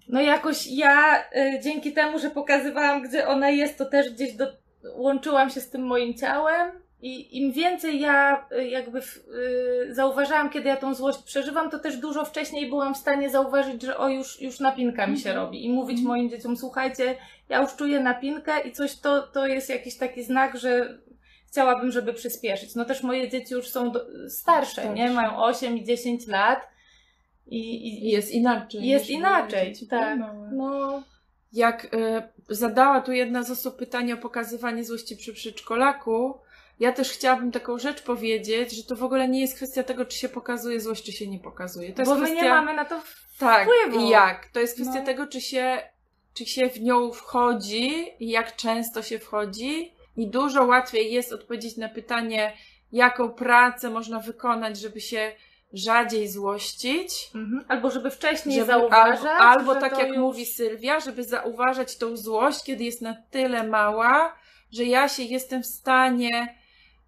No 0.08 0.22
jakoś 0.22 0.68
ja 0.68 1.24
y, 1.36 1.60
dzięki 1.64 1.94
temu, 1.94 2.20
że 2.20 2.30
pokazywałam, 2.30 3.02
gdzie 3.04 3.28
ona 3.28 3.50
jest, 3.50 3.78
to 3.78 3.86
też 3.86 4.10
gdzieś 4.10 4.34
do, 4.34 4.48
łączyłam 4.96 5.50
się 5.50 5.62
z 5.62 5.70
tym 5.70 5.82
moim 5.82 6.14
ciałem. 6.14 6.72
I 7.02 7.38
im 7.38 7.52
więcej 7.52 8.00
ja 8.00 8.46
y, 8.52 8.68
jakby 8.68 9.00
y, 9.00 9.94
zauważałam, 9.96 10.50
kiedy 10.50 10.70
ja 10.70 10.78
tą 10.78 10.94
złość 10.94 11.20
przeżywam, 11.24 11.70
to 11.70 11.80
też 11.80 11.98
dużo 11.98 12.26
wcześniej 12.26 12.70
byłam 12.70 12.94
w 12.94 12.98
stanie 12.98 13.30
zauważyć, 13.30 13.82
że 13.82 13.98
o 13.98 14.10
już, 14.10 14.42
już 14.42 14.60
napinka 14.60 15.08
mi 15.08 15.18
się 15.20 15.30
Mhm. 15.30 15.46
robi. 15.46 15.66
I 15.66 15.70
mówić 15.70 16.00
Mhm. 16.00 16.08
moim 16.08 16.30
dzieciom, 16.30 16.58
słuchajcie, 16.58 17.16
ja 17.50 17.62
już 17.62 17.76
czuję 17.76 18.00
napinkę 18.00 18.60
i 18.62 18.72
coś 18.72 19.00
to, 19.00 19.22
to 19.22 19.48
jest 19.48 19.70
jakiś 19.70 19.98
taki 19.98 20.24
znak, 20.24 20.58
że 20.58 20.98
chciałabym, 21.48 21.92
żeby 21.92 22.14
przyspieszyć. 22.14 22.76
No 22.76 22.86
też 22.86 23.04
moje 23.04 23.30
dzieci 23.30 23.54
już 23.54 23.70
są 23.70 23.92
do, 23.92 24.06
starsze, 24.30 24.72
Starsze. 24.72 24.94
nie? 24.94 25.10
Mają 25.10 25.38
8 25.44 25.78
i 25.78 25.84
10 25.84 26.28
lat. 26.28 26.60
I, 27.48 27.60
I 27.88 28.08
i 28.08 28.10
jest 28.12 28.32
inaczej. 28.32 28.88
Jest 28.88 29.10
inaczej, 29.10 29.74
tak. 29.90 30.20
małe. 30.20 30.50
no, 30.54 31.04
Jak 31.54 31.86
y, 31.86 31.90
zadała 32.56 33.02
tu 33.02 33.12
jedna 33.12 33.44
z 33.44 33.52
osób 33.52 33.76
pytanie 33.78 34.14
o 34.14 34.18
pokazywanie 34.18 34.84
złości 34.84 35.18
przy 35.18 35.34
przedszkolaku, 35.34 36.38
ja 36.80 36.92
też 36.92 37.12
chciałabym 37.12 37.52
taką 37.52 37.78
rzecz 37.78 38.02
powiedzieć, 38.02 38.72
że 38.72 38.84
to 38.84 38.96
w 38.96 39.04
ogóle 39.04 39.28
nie 39.28 39.42
jest 39.42 39.56
kwestia 39.56 39.84
tego, 39.84 40.06
czy 40.06 40.18
się 40.18 40.30
pokazuje 40.30 40.82
złość, 40.82 41.04
czy 41.06 41.12
się 41.12 41.28
nie 41.28 41.40
pokazuje. 41.40 41.94
To 41.94 42.02
jest 42.02 42.12
bo 42.12 42.18
my 42.18 42.26
kwestia... 42.26 42.44
nie 42.44 42.50
mamy 42.50 42.74
na 42.74 42.86
to 42.86 43.02
Tak, 43.40 43.68
wpływu. 43.68 44.06
i 44.06 44.10
jak? 44.10 44.46
To 44.46 44.60
jest 44.60 44.76
kwestia 44.76 45.00
No. 45.00 45.06
tego, 45.06 45.28
czy 45.28 45.42
się, 45.42 45.78
czy 46.34 46.46
się 46.46 46.70
w 46.70 46.82
nią 46.82 47.12
wchodzi 47.12 48.06
i 48.20 48.30
jak 48.30 48.56
często 48.56 49.02
się 49.04 49.20
wchodzi. 49.20 49.92
I 50.18 50.28
dużo 50.28 50.66
łatwiej 50.66 51.14
jest 51.14 51.34
odpowiedzieć 51.34 51.78
na 51.78 51.90
pytanie, 51.90 52.54
jaką 52.92 53.30
pracę 53.30 53.90
można 53.90 54.20
wykonać, 54.20 54.80
żeby 54.80 55.02
się 55.02 55.32
rzadziej 55.74 56.28
złościć. 56.28 57.30
Mhm. 57.36 57.66
Albo 57.68 57.92
żeby 57.92 58.12
wcześniej 58.12 58.56
Żeby, 58.56 58.68
zauważać. 58.68 59.20
albo 59.40 59.72
albo 59.72 59.76
tak 59.76 59.98
jak 59.98 60.08
już... 60.08 60.18
mówi 60.18 60.46
Sylwia, 60.46 61.00
żeby 61.00 61.24
zauważać 61.24 61.98
tą 61.98 62.18
złość, 62.18 62.64
kiedy 62.64 62.84
jest 62.84 63.02
na 63.02 63.16
tyle 63.32 63.64
mała, 63.64 64.36
że 64.72 64.84
ja 64.84 65.10
się 65.10 65.24
jestem 65.24 65.64
w 65.64 65.66
stanie 65.66 66.56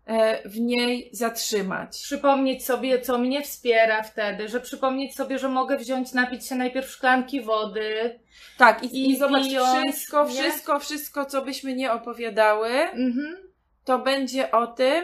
e, 0.05 0.49
w 0.49 0.59
niej 0.59 1.09
zatrzymać. 1.13 1.97
Przypomnieć 2.03 2.65
sobie, 2.65 3.01
co 3.01 3.17
mnie 3.17 3.41
wspiera 3.41 4.03
wtedy, 4.03 4.47
że 4.49 4.59
przypomnieć 4.61 5.15
sobie, 5.15 5.39
że 5.39 5.49
mogę 5.49 5.77
wziąć, 5.77 6.13
napić 6.13 6.47
się 6.47 6.55
najpierw 6.55 6.89
szklanki 6.91 7.41
wody. 7.41 8.19
Tak, 8.57 8.83
i, 8.83 8.87
I 8.97 9.09
i 9.09 9.17
zobacz, 9.17 9.43
pijąc, 9.47 9.95
wszystko, 9.95 10.25
nie? 10.25 10.33
wszystko, 10.33 10.79
wszystko, 10.79 11.25
co 11.25 11.41
byśmy 11.41 11.73
nie 11.73 11.91
opowiadały, 11.91 12.69
Mhm. 12.69 13.37
to 13.85 13.99
będzie 13.99 14.51
o 14.51 14.67
tym, 14.67 15.03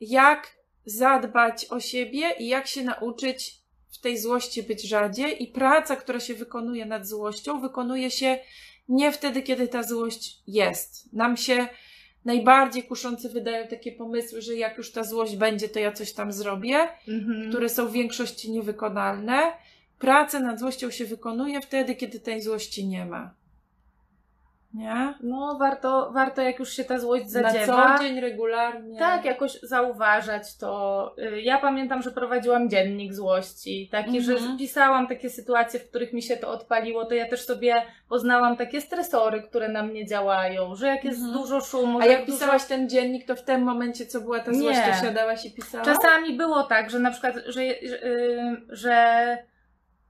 jak 0.00 0.61
zadbać 0.84 1.66
o 1.70 1.80
siebie 1.80 2.30
i 2.38 2.46
jak 2.48 2.66
się 2.66 2.84
nauczyć 2.84 3.58
w 3.92 3.98
tej 4.00 4.18
złości 4.18 4.62
być 4.62 4.82
rzadziej. 4.82 5.42
I 5.42 5.46
praca, 5.46 5.96
która 5.96 6.20
się 6.20 6.34
wykonuje 6.34 6.86
nad 6.86 7.06
złością, 7.06 7.60
wykonuje 7.60 8.10
się 8.10 8.38
nie 8.88 9.12
wtedy, 9.12 9.42
kiedy 9.42 9.68
ta 9.68 9.82
złość 9.82 10.38
jest. 10.46 11.12
Nam 11.12 11.36
się 11.36 11.66
najbardziej 12.24 12.82
kuszące 12.82 13.28
wydają 13.28 13.66
takie 13.68 13.92
pomysły, 13.92 14.42
że 14.42 14.54
jak 14.54 14.78
już 14.78 14.92
ta 14.92 15.04
złość 15.04 15.36
będzie, 15.36 15.68
to 15.68 15.78
ja 15.78 15.92
coś 15.92 16.12
tam 16.12 16.32
zrobię, 16.32 16.88
Mhm. 17.08 17.48
które 17.50 17.68
są 17.68 17.86
w 17.86 17.92
większości 17.92 18.50
niewykonalne. 18.50 19.52
Praca 19.98 20.40
nad 20.40 20.60
złością 20.60 20.90
się 20.90 21.04
wykonuje 21.04 21.60
wtedy, 21.60 21.94
kiedy 21.94 22.20
tej 22.20 22.42
złości 22.42 22.86
nie 22.86 23.06
ma. 23.06 23.34
Nie? 24.74 25.14
No, 25.22 25.56
warto, 25.58 26.10
warto 26.12 26.42
jak 26.42 26.58
już 26.58 26.72
się 26.72 26.84
ta 26.84 26.98
złość 26.98 27.24
Na 27.24 27.30
zadziewa. 27.30 27.98
co 27.98 28.04
dzień, 28.04 28.20
regularnie. 28.20 28.98
Tak, 28.98 29.24
jakoś 29.24 29.60
zauważać 29.62 30.56
to. 30.56 31.14
Y, 31.18 31.40
Ja 31.42 31.58
pamiętam, 31.58 32.02
że 32.02 32.10
prowadziłam 32.10 32.70
dziennik 32.70 33.14
złości, 33.14 33.88
taki, 33.92 34.18
Mhm. 34.18 34.38
że 34.38 34.56
pisałam 34.58 35.06
takie 35.06 35.30
sytuacje, 35.30 35.80
w 35.80 35.88
których 35.88 36.12
mi 36.12 36.22
się 36.22 36.36
to 36.36 36.48
odpaliło, 36.48 37.04
to 37.04 37.14
ja 37.14 37.28
też 37.28 37.44
sobie 37.46 37.82
poznałam 38.08 38.56
takie 38.56 38.80
stresory, 38.80 39.42
które 39.42 39.68
na 39.68 39.82
mnie 39.82 40.06
działają, 40.06 40.74
że 40.74 40.86
jak 40.86 41.04
jest 41.04 41.18
Mhm. 41.20 41.38
dużo 41.38 41.60
szumu, 41.60 41.98
A 42.00 42.06
jak 42.06 42.26
dużo- 42.26 42.38
pisałaś 42.38 42.64
ten 42.64 42.88
dziennik, 42.88 43.26
to 43.26 43.36
w 43.36 43.42
tym 43.42 43.62
momencie, 43.62 44.06
co 44.06 44.20
była 44.20 44.40
ta 44.40 44.50
Nie. 44.50 44.58
złość, 44.58 44.78
to 44.80 45.06
siadałaś 45.06 45.46
i 45.46 45.50
pisałaś? 45.54 45.86
Czasami 45.86 46.36
było 46.36 46.62
tak, 46.62 46.90
że 46.90 46.98
na 46.98 47.10
przykład, 47.10 47.34
że, 47.46 47.52
że, 47.52 47.62
y, 48.06 48.56
że 48.68 49.38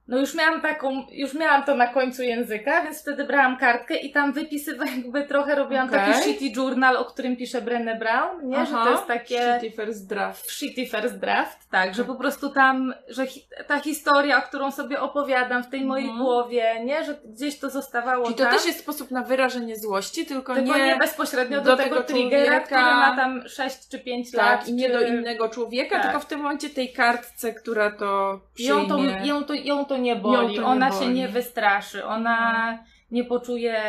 no 0.08 0.18
już 0.18 0.34
miałam 0.34 0.60
taką, 0.60 1.06
już 1.12 1.34
miałam 1.34 1.62
to 1.64 1.74
na 1.74 1.86
końcu 1.86 2.22
języka, 2.22 2.82
więc 2.82 3.02
wtedy 3.02 3.24
brałam 3.24 3.56
kartkę 3.56 3.96
i 3.96 4.12
tam 4.12 4.32
wypisywałam, 4.32 4.96
jakby 5.02 5.26
trochę 5.26 5.54
robiłam 5.54 5.88
Okej. 5.88 6.00
taki 6.00 6.22
shitty 6.22 6.60
journal, 6.60 6.96
o 6.96 7.04
którym 7.04 7.36
pisze 7.36 7.62
Brené 7.62 7.98
Brown, 7.98 8.48
nie? 8.48 8.56
że 8.66 8.72
Aha, 8.74 8.84
to 8.84 8.90
jest 8.90 9.06
takie 9.06 9.58
Shitty 9.60 9.70
first 9.76 10.08
draft. 10.08 10.50
shitty 10.50 10.86
first 10.86 11.18
draft, 11.18 11.58
tak, 11.70 11.94
że 11.94 12.04
po 12.04 12.14
prostu 12.14 12.48
tam, 12.50 12.94
że 13.08 13.26
hi, 13.26 13.40
ta 13.66 13.80
historia, 13.80 14.38
o 14.38 14.42
którą 14.42 14.70
sobie 14.70 15.00
opowiadam 15.00 15.62
w 15.64 15.68
tej 15.70 15.84
mojej 15.84 16.06
Mhm. 16.08 16.24
głowie, 16.24 16.84
nie? 16.84 17.04
Że 17.04 17.14
gdzieś 17.24 17.58
to 17.58 17.70
zostawało 17.70 18.24
Czyli 18.24 18.36
to 18.36 18.44
tam. 18.44 18.52
też 18.54 18.66
jest 18.66 18.78
sposób 18.80 19.10
na 19.10 19.22
wyrażenie 19.22 19.76
złości, 19.76 20.26
tylko, 20.26 20.54
tylko 20.54 20.76
nie, 20.78 20.84
nie, 20.86 20.96
bezpośrednio 20.96 21.60
do, 21.60 21.70
do 21.70 21.76
tego, 21.76 21.88
tego 21.96 22.06
triggera, 22.06 22.44
człowieka. 22.44 22.64
który 22.66 22.80
ma 22.82 23.16
tam 23.16 23.48
6 23.48 23.88
czy 23.88 23.98
5 23.98 24.32
lat. 24.32 24.58
tak, 24.60 24.68
i 24.68 24.72
nie 24.72 24.86
czy... 24.86 24.92
do 24.92 25.02
innego 25.02 25.48
człowieka, 25.48 25.96
Tak. 25.96 26.02
tylko 26.04 26.20
w 26.20 26.26
tym 26.26 26.40
momencie 26.40 26.70
tej 26.70 26.92
kartce, 26.92 27.52
która 27.52 27.90
to 27.90 28.40
przyjmie. 28.54 28.72
Ją 28.82 28.88
to, 28.88 28.98
ją, 29.24 29.44
to, 29.44 29.54
ją 29.54 29.84
to 29.84 29.91
nie 29.96 30.16
boli, 30.16 30.54
Ją 30.54 30.62
to 30.62 30.62
nie 30.62 30.66
ona 30.66 30.86
się 30.86 30.92
boli. 30.92 31.06
Mhm. 31.06 31.14
nie 31.14 31.28
wystraszy, 31.28 32.04
ona 32.04 32.78
nie 33.10 33.24
poczuje. 33.24 33.82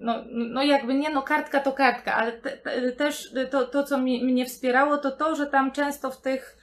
No, 0.00 0.24
no 0.30 0.62
jakby 0.62 0.94
nie, 0.94 1.10
no 1.10 1.22
kartka 1.22 1.60
to 1.60 1.72
kartka, 1.72 2.14
ale 2.14 2.32
te, 2.32 2.50
te, 2.50 2.92
też 2.92 3.34
to, 3.50 3.66
to 3.66 3.84
co 3.84 3.98
mi, 3.98 4.24
mnie 4.24 4.46
wspierało, 4.46 4.98
to 4.98 5.10
to, 5.10 5.34
że 5.34 5.46
tam 5.46 5.72
często 5.72 6.10
w 6.10 6.20
tych 6.20 6.56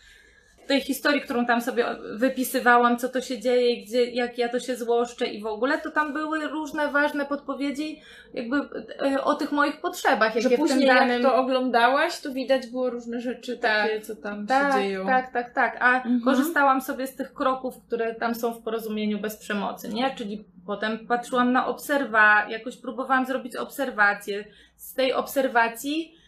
tej 0.71 0.81
historii, 0.81 1.21
którą 1.21 1.45
tam 1.45 1.61
sobie 1.61 1.85
wypisywałam, 2.13 2.97
co 2.97 3.09
to 3.09 3.21
się 3.21 3.39
dzieje, 3.39 3.81
gdzie, 3.85 4.05
jak 4.11 4.37
ja 4.37 4.49
to 4.49 4.59
się 4.59 4.75
złoszczę 4.75 5.25
i 5.25 5.41
w 5.41 5.45
ogóle, 5.45 5.77
to 5.77 5.91
tam 5.91 6.13
były 6.13 6.47
różne 6.47 6.87
ważne 6.91 7.25
podpowiedzi 7.25 8.01
jakby 8.33 8.57
e, 9.05 9.23
o 9.23 9.35
tych 9.35 9.51
moich 9.51 9.81
potrzebach, 9.81 10.33
Że 10.33 10.39
jakie 10.39 10.49
tym 10.49 10.57
później 10.57 10.87
danym... 10.87 11.09
jak 11.09 11.21
to 11.21 11.35
oglądałaś, 11.35 12.19
to 12.19 12.31
widać 12.33 12.67
było 12.67 12.89
różne 12.89 13.21
rzeczy 13.21 13.57
Tak. 13.57 13.87
takie, 13.87 14.01
co 14.01 14.15
tam 14.15 14.47
tak, 14.47 14.73
się 14.73 14.79
dzieją. 14.79 15.05
Tak, 15.05 15.33
tak, 15.33 15.53
tak. 15.53 15.77
A 15.81 15.95
Mhm. 15.95 16.21
korzystałam 16.21 16.81
sobie 16.81 17.07
z 17.07 17.15
tych 17.15 17.33
kroków, 17.33 17.73
które 17.87 18.15
tam 18.15 18.35
są 18.35 18.53
w 18.53 18.61
porozumieniu 18.63 19.19
bez 19.19 19.37
przemocy, 19.37 19.89
nie? 19.89 20.15
Czyli 20.15 20.45
potem 20.65 21.07
patrzyłam 21.07 21.51
na 21.51 21.67
obserwa, 21.67 22.45
jakoś 22.49 22.77
próbowałam 22.77 23.25
zrobić 23.25 23.55
obserwację. 23.55 24.45
Z 24.75 24.93
tej 24.93 25.13
obserwacji 25.13 26.20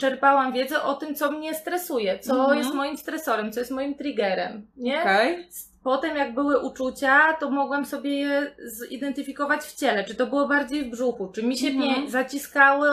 czerpałam 0.00 0.52
wiedzę 0.52 0.82
o 0.82 0.94
tym, 0.94 1.14
co 1.14 1.30
mnie 1.30 1.54
stresuje, 1.54 2.18
co 2.18 2.34
Mhm. 2.40 2.58
jest 2.58 2.74
moim 2.74 2.96
stresorem, 2.96 3.52
co 3.52 3.60
jest 3.60 3.72
moim 3.72 3.94
triggerem, 3.94 4.66
nie? 4.76 5.00
Okej. 5.00 5.48
Potem, 5.84 6.16
jak 6.16 6.34
były 6.34 6.58
uczucia, 6.58 7.32
to 7.40 7.50
mogłam 7.50 7.86
sobie 7.86 8.18
je 8.18 8.54
zidentyfikować 8.64 9.60
w 9.60 9.74
ciele. 9.76 10.04
Czy 10.04 10.14
to 10.14 10.26
było 10.26 10.48
bardziej 10.48 10.84
w 10.84 10.90
brzuchu, 10.90 11.28
czy 11.28 11.42
mi 11.42 11.56
się 11.58 11.68
Mhm. 11.68 11.90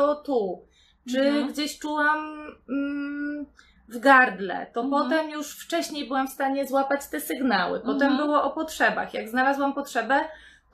o 0.03 0.15
tu, 0.15 0.61
czy 1.11 1.21
Mhm. 1.21 1.47
gdzieś 1.47 1.79
czułam 1.79 2.17
mm, 2.69 3.45
w 3.89 3.99
gardle. 3.99 4.67
To 4.73 4.81
Mhm. 4.81 5.03
potem 5.03 5.29
już 5.29 5.51
wcześniej 5.59 6.07
byłam 6.07 6.27
w 6.27 6.31
stanie 6.31 6.67
złapać 6.67 7.07
te 7.07 7.19
sygnały. 7.19 7.79
Potem 7.79 8.07
Mhm. 8.07 8.17
było 8.17 8.43
o 8.43 8.51
potrzebach. 8.51 9.13
Jak 9.13 9.29
znalazłam 9.29 9.73
potrzebę, 9.73 10.19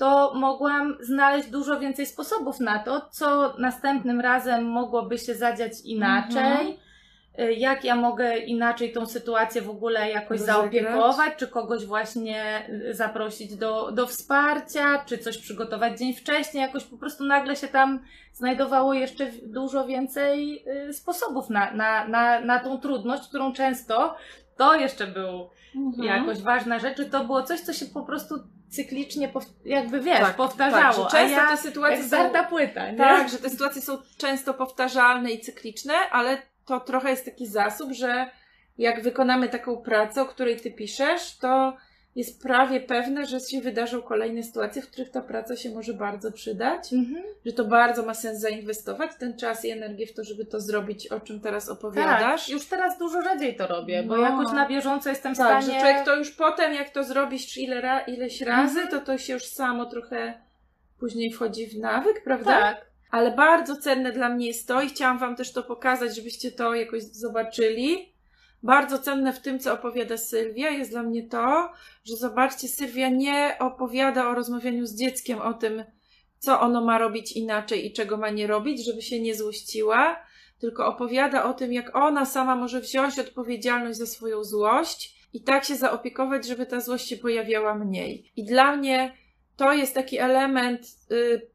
to 0.02 0.34
mogłam 0.36 0.98
znaleźć 1.02 1.50
dużo 1.50 1.80
więcej 1.80 2.06
sposobów 2.06 2.60
na 2.60 2.80
to, 2.80 3.02
co 3.12 3.54
następnym 3.58 4.22
razem 4.22 4.66
mogłoby 4.66 5.18
się 5.18 5.36
zadziać 5.36 5.72
inaczej. 5.86 6.44
Mhm. 6.44 6.74
Y, 7.40 7.54
Jak 7.54 7.84
ja 7.84 7.96
mogę 7.96 8.38
inaczej 8.38 8.92
tą 8.94 9.06
sytuację 9.06 9.62
w 9.62 9.70
ogóle 9.70 10.10
jakoś 10.12 10.40
Rozegrać. 10.40 10.56
zaopiekować, 10.56 11.34
czy 11.38 11.48
kogoś 11.48 11.86
właśnie 11.86 12.70
y, 12.90 12.94
zaprosić 12.94 13.56
do, 13.56 13.92
do 13.92 14.08
wsparcia, 14.08 15.04
czy 15.06 15.18
coś 15.18 15.38
przygotować 15.38 16.00
dzień 16.00 16.14
wcześniej, 16.14 16.62
jakoś 16.62 16.84
po 16.84 16.98
prostu 16.98 17.24
nagle 17.26 17.56
się 17.56 17.68
tam 17.68 18.00
znajdowało 18.34 18.94
jeszcze 18.94 19.32
dużo 19.44 19.86
więcej 19.86 20.64
y, 20.90 20.94
sposobów 20.94 21.50
na, 21.50 21.72
na, 21.72 22.08
na, 22.08 22.40
na 22.40 22.60
tą 22.60 22.78
trudność, 22.80 23.28
którą 23.28 23.54
często 23.54 24.16
to 24.58 24.76
jeszcze 24.76 25.08
był 25.08 25.50
Mhm. 25.76 26.04
jakoś 26.04 26.42
ważna 26.42 26.80
rzecz, 26.80 26.98
to 27.12 27.24
było 27.24 27.44
coś, 27.44 27.60
co 27.60 27.74
się 27.74 27.86
po 27.86 28.02
prostu 28.02 28.36
cyklicznie, 28.72 29.32
jakby 29.66 30.02
wiesz, 30.02 30.20
Tak, 30.20 30.36
powtarzało. 30.36 31.06
Tak, 31.06 31.12
często 31.12 31.42
ja, 31.42 31.48
te 31.48 31.58
sytuacje 31.58 32.04
są... 32.04 32.32
płyta, 32.50 32.92
nie? 32.92 32.98
Tak, 32.98 33.30
że 33.30 33.38
te 33.38 33.50
sytuacje 33.50 33.82
są 33.82 33.98
często 34.18 34.54
powtarzalne 34.54 35.32
i 35.32 35.40
cykliczne, 35.40 35.94
ale 36.12 36.42
to 36.66 36.80
trochę 36.80 37.10
jest 37.10 37.26
taki 37.26 37.48
zasób, 37.48 37.92
że 37.92 38.30
jak 38.78 39.04
wykonamy 39.04 39.50
taką 39.50 39.78
pracę, 39.78 40.22
o 40.22 40.26
której 40.26 40.60
ty 40.60 40.72
piszesz, 40.72 41.38
to 41.38 41.78
jest 42.15 42.41
prawie 42.41 42.80
pewne, 42.82 43.26
że 43.26 43.39
się 43.39 43.62
wydarzą 43.62 44.02
kolejne 44.02 44.43
sytuacje, 44.43 44.82
w 44.82 44.88
których 44.91 45.10
ta 45.12 45.21
praca 45.21 45.56
się 45.56 45.69
może 45.71 45.93
bardzo 45.93 46.32
przydać, 46.32 46.93
Mhm. 46.93 47.24
że 47.45 47.54
to 47.54 47.65
bardzo 47.65 48.04
ma 48.06 48.13
sens 48.13 48.39
zainwestować 48.39 49.12
ten 49.19 49.38
czas 49.38 49.65
i 49.65 49.69
energię 49.69 50.08
w 50.08 50.13
to, 50.13 50.24
żeby 50.24 50.45
to 50.45 50.60
zrobić, 50.60 51.08
o 51.08 51.19
czym 51.19 51.39
teraz 51.39 51.69
opowiadasz. 51.69 52.41
Tak, 52.45 52.50
już 52.50 52.65
teraz 52.65 52.97
dużo 52.97 53.21
rzadziej 53.21 53.56
to 53.56 53.67
robię, 53.67 54.04
bo 54.04 54.17
No. 54.17 54.24
jakoś 54.24 54.54
na 54.54 54.67
bieżąco 54.67 55.10
jestem 55.10 55.36
w 55.36 55.38
Tak, 55.38 55.63
stanie... 55.63 55.80
że 55.80 55.86
człowiek 55.86 56.06
to 56.06 56.15
już 56.15 56.32
potem, 56.32 56.74
jak 56.74 56.89
to 56.89 57.04
zrobisz 57.04 57.58
ile 57.58 57.82
ra, 57.82 58.00
ileś 58.00 58.41
razy, 58.41 58.80
Mhm. 58.82 59.00
to 59.00 59.06
to 59.06 59.17
się 59.17 59.34
już 59.34 59.45
samo 59.45 59.86
trochę 59.86 60.41
później 61.00 61.32
wchodzi 61.32 61.67
w 61.67 61.78
nawyk, 61.80 62.24
prawda? 62.24 62.60
Tak. 62.62 62.91
Ale 63.12 63.32
bardzo 63.32 63.76
cenne 63.78 64.12
dla 64.12 64.30
mnie 64.30 64.47
jest 64.47 64.67
to 64.67 64.82
i 64.82 64.88
chciałam 64.89 65.17
Wam 65.19 65.36
też 65.36 65.54
to 65.54 65.63
pokazać, 65.63 66.15
żebyście 66.15 66.52
to 66.52 66.76
jakoś 66.76 67.04
zobaczyli. 67.04 68.11
Bardzo 68.63 69.00
cenne 69.00 69.34
w 69.34 69.39
tym, 69.39 69.60
co 69.60 69.74
opowiada 69.74 70.17
Sylwia, 70.17 70.69
jest 70.69 70.91
dla 70.91 71.04
mnie 71.04 71.28
to, 71.28 71.71
że 72.04 72.15
zobaczcie, 72.15 72.67
Sylwia 72.67 73.10
nie 73.10 73.56
opowiada 73.60 74.30
o 74.30 74.36
rozmawianiu 74.36 74.86
z 74.86 74.95
dzieckiem, 74.95 75.41
o 75.41 75.54
tym, 75.54 75.84
co 76.39 76.60
ono 76.60 76.82
ma 76.82 76.97
robić 76.97 77.32
inaczej 77.32 77.86
i 77.86 77.93
czego 77.93 78.17
ma 78.17 78.30
nie 78.30 78.47
robić, 78.47 78.86
żeby 78.86 79.02
się 79.02 79.21
nie 79.21 79.36
złościła, 79.36 80.24
tylko 80.60 80.88
opowiada 80.88 81.43
o 81.43 81.54
tym, 81.54 81.74
jak 81.74 81.95
ona 81.95 82.26
sama 82.26 82.56
może 82.56 82.82
wziąć 82.82 83.19
odpowiedzialność 83.19 84.00
za 84.00 84.06
swoją 84.06 84.43
złość 84.43 85.21
i 85.34 85.43
tak 85.43 85.65
się 85.65 85.76
zaopiekować, 85.76 86.47
żeby 86.47 86.65
ta 86.65 86.80
złość 86.80 87.08
się 87.08 87.17
pojawiała 87.17 87.76
mniej. 87.76 88.32
I 88.36 88.45
dla 88.45 88.76
mnie 88.76 89.17
to 89.56 89.74
jest 89.74 89.93
taki 89.93 90.17
element 90.17 90.88
y, 91.12 91.52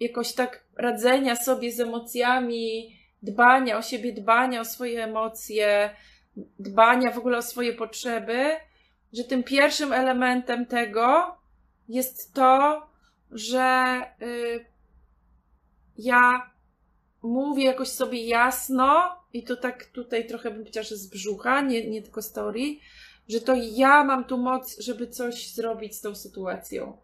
jakoś 0.00 0.32
tak 0.32 0.64
radzenia 0.76 1.36
sobie 1.36 1.72
z 1.72 1.80
emocjami, 1.80 2.98
dbania 3.22 3.78
o 3.78 3.82
siebie, 3.82 4.12
dbania 4.12 4.60
o 4.60 4.64
swoje 4.64 5.04
emocje, 5.04 5.90
dbania 6.58 7.10
w 7.10 7.18
ogóle 7.18 7.38
o 7.38 7.42
swoje 7.42 7.72
potrzeby, 7.72 8.56
że 9.12 9.24
tym 9.24 9.44
pierwszym 9.44 9.92
elementem 9.92 10.66
tego 10.66 11.36
jest 11.88 12.34
to, 12.34 12.82
że 13.30 14.00
y, 14.22 14.64
ja 15.98 16.50
mówię 17.22 17.64
jakoś 17.64 17.88
sobie 17.88 18.26
jasno 18.26 19.16
i 19.32 19.44
to 19.44 19.56
tak 19.56 19.84
tutaj 19.84 20.26
trochę 20.26 20.50
bym 20.50 20.64
że 20.82 20.96
z 20.96 21.06
brzucha, 21.06 21.60
nie, 21.60 21.90
nie 21.90 22.02
tylko 22.02 22.22
z 22.22 22.32
teorii, 22.32 22.80
że 23.28 23.40
to 23.40 23.54
ja 23.56 24.04
mam 24.04 24.24
tu 24.24 24.38
moc, 24.38 24.80
żeby 24.80 25.08
coś 25.08 25.52
zrobić 25.54 25.96
z 25.96 26.00
tą 26.00 26.14
sytuacją. 26.14 26.96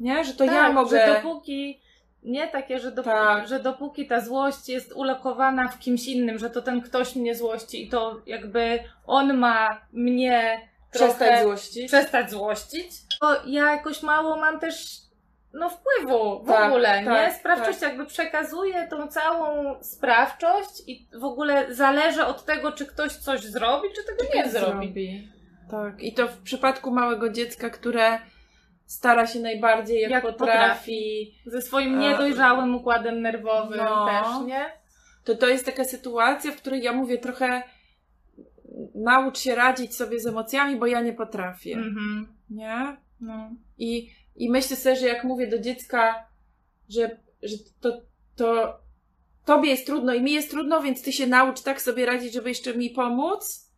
Nie? 0.00 0.24
Że 0.24 0.34
to 0.34 0.44
ja 0.44 0.52
tak, 0.52 0.74
mogę. 0.74 1.06
Że 1.06 1.14
dopóki, 1.14 1.80
nie 2.22 2.48
takie, 2.48 2.78
że, 2.78 2.92
dopó- 2.92 3.02
Tak. 3.04 3.48
że 3.48 3.60
dopóki 3.60 4.06
ta 4.06 4.20
złość 4.20 4.68
jest 4.68 4.92
ulokowana 4.92 5.68
w 5.68 5.78
kimś 5.78 6.06
innym, 6.06 6.38
że 6.38 6.50
to 6.50 6.62
ten 6.62 6.80
ktoś 6.82 7.16
mnie 7.16 7.34
złości 7.34 7.86
i 7.86 7.88
to 7.88 8.20
jakby 8.26 8.78
on 9.06 9.38
ma 9.38 9.80
mnie 9.92 10.68
przestać 10.92 11.42
złościć. 11.42 11.86
przestać 11.88 12.30
złościć, 12.30 12.90
to 13.20 13.36
ja 13.46 13.72
jakoś 13.72 14.02
mało 14.02 14.36
mam 14.36 14.60
też 14.60 15.02
no 15.54 15.70
wpływu 15.70 16.42
w 16.44 16.46
Tak, 16.46 16.68
ogóle, 16.70 16.88
tak, 17.04 17.06
nie? 17.06 17.34
Sprawczość 17.38 17.82
jakby 17.82 18.06
przekazuje 18.06 18.86
tą 18.88 19.08
całą 19.08 19.74
sprawczość 19.82 20.82
i 20.86 21.08
w 21.14 21.24
ogóle 21.24 21.74
zależy 21.74 22.24
od 22.26 22.44
tego, 22.44 22.72
czy 22.72 22.86
ktoś 22.86 23.12
coś 23.12 23.40
zrobi, 23.40 23.88
czy 23.96 24.04
tego 24.04 24.34
nie 24.34 24.50
zrobi. 24.50 25.28
Tak. 25.70 26.02
I 26.02 26.12
to 26.14 26.28
w 26.28 26.38
przypadku 26.38 26.90
małego 26.90 27.28
dziecka, 27.28 27.70
które 27.70 28.18
stara 28.92 29.26
się 29.26 29.40
najbardziej 29.40 30.00
jak, 30.00 30.10
Jak 30.10 30.22
potrafi. 30.22 31.34
Ze 31.46 31.62
swoim 31.62 31.94
A- 31.94 31.98
niedojrzałym 31.98 32.74
układem 32.74 33.22
nerwowym 33.22 33.78
No. 33.78 34.06
też, 34.06 34.46
nie? 34.46 34.64
To 35.24 35.34
to 35.34 35.48
jest 35.48 35.66
taka 35.66 35.84
sytuacja, 35.84 36.52
w 36.52 36.56
której 36.56 36.82
ja 36.82 36.92
mówię 36.92 37.18
trochę 37.18 37.62
naucz 38.94 39.38
się 39.38 39.54
radzić 39.54 39.94
sobie 39.94 40.20
z 40.20 40.26
emocjami, 40.26 40.76
bo 40.76 40.86
ja 40.86 41.00
nie 41.00 41.12
potrafię. 41.12 41.74
Mhm. 41.74 42.26
Nie? 42.50 42.96
No. 43.20 43.50
I, 43.78 44.10
I 44.36 44.50
myślę 44.50 44.76
sobie, 44.76 44.96
że 44.96 45.06
jak 45.06 45.24
mówię 45.24 45.46
do 45.46 45.58
dziecka, 45.58 46.26
że, 46.88 47.18
że 47.42 47.56
to, 47.80 48.00
to 48.36 48.78
tobie 49.44 49.70
jest 49.70 49.86
trudno 49.86 50.14
i 50.14 50.22
mi 50.22 50.32
jest 50.32 50.50
trudno, 50.50 50.80
więc 50.82 51.02
ty 51.02 51.12
się 51.12 51.26
naucz 51.26 51.60
tak 51.62 51.82
sobie 51.82 52.06
radzić, 52.06 52.32
żeby 52.32 52.48
jeszcze 52.48 52.74
mi 52.74 52.90
pomóc, 52.90 53.70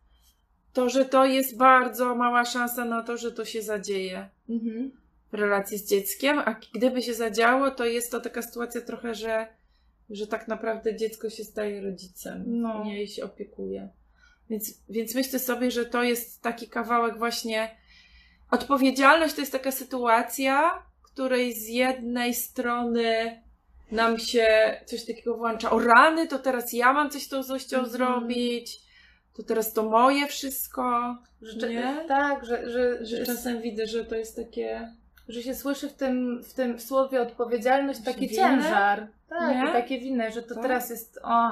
to 0.73 0.89
że 0.89 1.05
to 1.05 1.25
jest 1.25 1.57
bardzo 1.57 2.15
mała 2.15 2.45
szansa 2.45 2.85
na 2.85 3.03
to, 3.03 3.17
że 3.17 3.31
to 3.31 3.45
się 3.45 3.61
zadzieje 3.61 4.29
Mhm. 4.49 4.91
W 5.31 5.33
relacji 5.33 5.77
z 5.77 5.89
dzieckiem, 5.89 6.39
a 6.39 6.55
gdyby 6.75 7.01
się 7.01 7.13
zadziało, 7.13 7.71
to 7.71 7.85
jest 7.85 8.11
to 8.11 8.19
taka 8.21 8.41
sytuacja 8.41 8.81
trochę, 8.81 9.15
że, 9.15 9.47
że 10.09 10.27
tak 10.27 10.47
naprawdę 10.47 10.95
dziecko 10.95 11.29
się 11.29 11.43
staje 11.43 11.81
rodzicem, 11.81 12.43
No. 12.47 12.83
nie 12.83 12.97
jej 12.97 13.07
się 13.07 13.23
opiekuje. 13.23 13.89
Więc, 14.49 14.73
więc 14.89 15.15
myślę 15.15 15.39
sobie, 15.39 15.71
że 15.71 15.85
to 15.85 16.03
jest 16.03 16.41
taki 16.41 16.67
kawałek 16.67 17.17
właśnie. 17.17 17.75
Odpowiedzialność 18.51 19.33
to 19.35 19.41
jest 19.41 19.51
taka 19.51 19.71
sytuacja, 19.71 20.83
której 21.03 21.53
z 21.53 21.67
jednej 21.67 22.33
strony 22.33 23.41
nam 23.91 24.19
się 24.19 24.47
coś 24.85 25.05
takiego 25.05 25.37
włącza. 25.37 25.71
O 25.71 25.79
rany, 25.79 26.27
to 26.27 26.39
teraz 26.39 26.73
ja 26.73 26.93
mam 26.93 27.09
coś 27.09 27.23
z 27.23 27.29
tą 27.29 27.43
złością 27.43 27.77
Mhm. 27.77 27.91
zrobić. 27.93 28.81
To 29.35 29.43
teraz 29.43 29.73
to 29.73 29.83
moje 29.83 30.27
wszystko. 30.27 31.15
Że, 31.41 31.69
Nie? 31.69 32.05
Tak, 32.07 32.45
że, 32.45 32.69
Że 32.69 33.05
że, 33.05 33.25
czasem 33.25 33.61
widzę, 33.61 33.87
że 33.87 34.05
to 34.05 34.15
jest 34.15 34.35
takie. 34.35 34.93
Że 35.29 35.41
się 35.41 35.55
słyszy 35.55 35.89
w 35.89 35.93
tym, 35.93 36.43
w 36.43 36.53
tym 36.53 36.79
słowie 36.79 37.21
odpowiedzialność 37.21 37.99
taki 38.03 38.27
Winę? 38.27 38.41
ciężar. 38.43 39.07
Tak, 39.29 39.71
takie 39.73 39.99
winy, 39.99 40.31
że 40.31 40.43
to 40.43 40.53
Tak. 40.55 40.63
teraz 40.63 40.89
jest 40.89 41.19
o, 41.23 41.51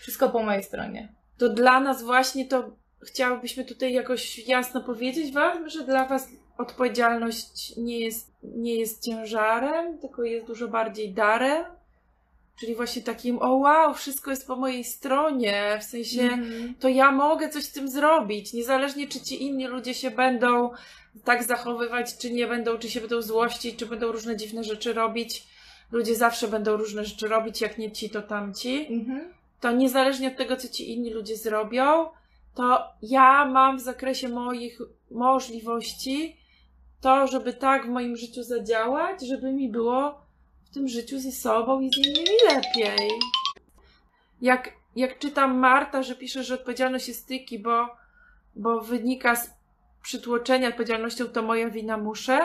wszystko 0.00 0.28
po 0.28 0.42
mojej 0.42 0.62
stronie. 0.62 1.08
To 1.38 1.48
dla 1.48 1.80
nas 1.80 2.02
właśnie 2.02 2.44
to 2.46 2.70
chciałybyśmy 3.02 3.64
tutaj 3.64 3.92
jakoś 3.92 4.48
jasno 4.48 4.80
powiedzieć 4.80 5.32
Wam, 5.32 5.68
że 5.68 5.84
dla 5.84 6.04
Was 6.04 6.28
odpowiedzialność 6.58 7.76
nie 7.76 8.00
jest, 8.00 8.32
nie 8.42 8.74
jest 8.74 9.04
ciężarem, 9.04 9.98
tylko 9.98 10.22
jest 10.22 10.46
dużo 10.46 10.68
bardziej 10.68 11.12
darem. 11.14 11.64
Czyli 12.60 12.74
właśnie 12.74 13.02
takim, 13.02 13.38
o 13.42 13.54
wow, 13.56 13.94
wszystko 13.94 14.30
jest 14.30 14.46
po 14.46 14.56
mojej 14.56 14.84
stronie, 14.84 15.78
w 15.80 15.84
sensie 15.84 16.22
Mhm. 16.22 16.74
to 16.80 16.88
ja 16.88 17.12
mogę 17.12 17.48
coś 17.48 17.64
z 17.64 17.72
tym 17.72 17.88
zrobić, 17.88 18.52
niezależnie 18.52 19.08
czy 19.08 19.20
ci 19.20 19.42
inni 19.42 19.66
ludzie 19.66 19.94
się 19.94 20.10
będą 20.10 20.70
tak 21.24 21.44
zachowywać, 21.44 22.16
czy 22.18 22.30
nie 22.30 22.46
będą, 22.46 22.78
czy 22.78 22.90
się 22.90 23.00
będą 23.00 23.22
złościć, 23.22 23.76
czy 23.76 23.86
będą 23.86 24.12
różne 24.12 24.36
dziwne 24.36 24.64
rzeczy 24.64 24.92
robić. 24.92 25.46
Ludzie 25.92 26.14
zawsze 26.16 26.48
będą 26.48 26.76
różne 26.76 27.04
rzeczy 27.04 27.28
robić, 27.28 27.60
jak 27.60 27.78
nie 27.78 27.92
ci, 27.92 28.10
to 28.10 28.22
tamci 28.22 28.86
Mhm. 28.90 29.20
to 29.60 29.72
niezależnie 29.72 30.28
od 30.28 30.36
tego, 30.36 30.56
co 30.56 30.68
ci 30.68 30.92
inni 30.92 31.10
ludzie 31.10 31.36
zrobią, 31.36 32.06
to 32.54 32.82
ja 33.02 33.44
mam 33.44 33.76
w 33.78 33.80
zakresie 33.80 34.28
moich 34.28 34.78
możliwości 35.10 36.36
to, 37.00 37.26
żeby 37.26 37.52
tak 37.52 37.86
w 37.86 37.88
moim 37.88 38.16
życiu 38.16 38.42
zadziałać, 38.42 39.26
żeby 39.26 39.52
mi 39.52 39.68
było 39.68 40.27
tym 40.78 40.88
życiu 40.88 41.18
ze 41.18 41.32
sobą 41.32 41.80
i 41.80 41.90
z 41.90 41.96
innymi 41.96 42.36
lepiej. 42.48 43.10
Jak, 44.40 44.72
jak 44.96 45.18
czytam 45.18 45.58
Marta, 45.58 46.02
że 46.02 46.14
pisze, 46.14 46.44
że 46.44 46.54
odpowiedzialność 46.54 47.08
jest 47.08 47.20
styki, 47.20 47.58
bo, 47.58 47.88
bo 48.56 48.80
wynika 48.80 49.36
z 49.36 49.50
przytłoczenia 50.02 50.68
odpowiedzialnością, 50.68 51.24
to 51.24 51.42
moja 51.42 51.70
wina 51.70 51.96
muszę, 51.96 52.38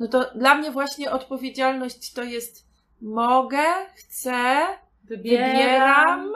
no 0.00 0.08
to 0.08 0.30
dla 0.34 0.54
mnie 0.54 0.70
właśnie 0.70 1.10
odpowiedzialność 1.10 2.12
to 2.12 2.22
jest 2.22 2.66
mogę, 3.00 3.62
chcę, 3.94 4.66
wybieram, 5.04 6.32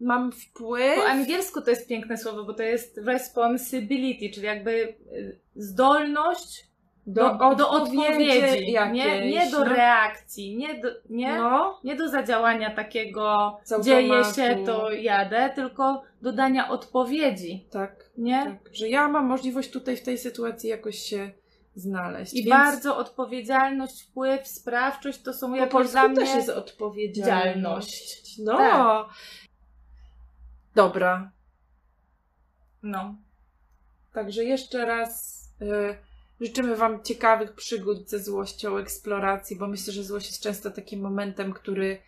mam 0.00 0.32
wpływ. 0.32 0.96
Po 0.96 1.06
angielsku 1.06 1.60
to 1.60 1.70
jest 1.70 1.88
piękne 1.88 2.18
słowo, 2.18 2.44
bo 2.44 2.54
to 2.54 2.62
jest 2.62 2.98
responsibility, 2.98 4.34
czyli 4.34 4.46
jakby 4.46 4.70
y, 4.70 5.38
zdolność 5.56 6.66
do, 7.06 7.54
do, 7.56 7.70
odpowiedzi, 7.70 8.74
nie, 8.92 9.30
nie 9.30 9.50
do 9.50 9.58
no. 9.58 9.64
reakcji, 9.64 10.56
nie 10.56 10.80
do, 10.80 10.88
nie, 11.10 11.38
No, 11.38 11.80
nie 11.84 11.96
do 11.96 12.08
zadziałania 12.08 12.74
takiego 12.74 13.56
dzieje 13.80 14.24
się, 14.24 14.62
to 14.66 14.92
jadę, 14.92 15.50
tylko 15.54 16.02
do 16.22 16.32
dania 16.32 16.68
odpowiedzi, 16.68 17.66
tak, 17.70 18.10
nie? 18.18 18.44
tak. 18.44 18.74
Że 18.74 18.88
ja 18.88 19.08
mam 19.08 19.26
możliwość 19.26 19.70
tutaj 19.70 19.96
w 19.96 20.02
tej 20.02 20.18
sytuacji 20.18 20.70
jakoś 20.70 20.98
się 20.98 21.30
znaleźć. 21.76 22.34
I 22.34 22.36
Więc 22.36 22.48
bardzo 22.48 22.96
odpowiedzialność, 22.96 24.02
wpływ, 24.02 24.48
sprawczość 24.48 25.22
to 25.22 25.32
są 25.32 25.50
po 25.50 25.56
jakoś 25.56 25.90
dla 25.90 26.08
mnie... 26.08 26.16
też 26.16 26.34
jest 26.34 26.48
odpowiedzialność. 26.48 28.38
No. 28.38 28.56
Tak. 28.56 29.06
Dobra. 30.74 31.30
No. 32.82 33.14
Także 34.12 34.44
jeszcze 34.44 34.86
raz 34.86 35.44
y, 35.62 35.96
życzymy 36.40 36.76
Wam 36.76 37.02
ciekawych 37.02 37.52
przygód 37.52 38.08
ze 38.10 38.18
złością, 38.18 38.78
eksploracji, 38.78 39.56
bo 39.56 39.66
myślę, 39.66 39.92
że 39.92 40.04
złość 40.04 40.26
jest 40.26 40.42
często 40.42 40.70
takim 40.70 41.00
momentem, 41.00 41.52
który, 41.52 41.98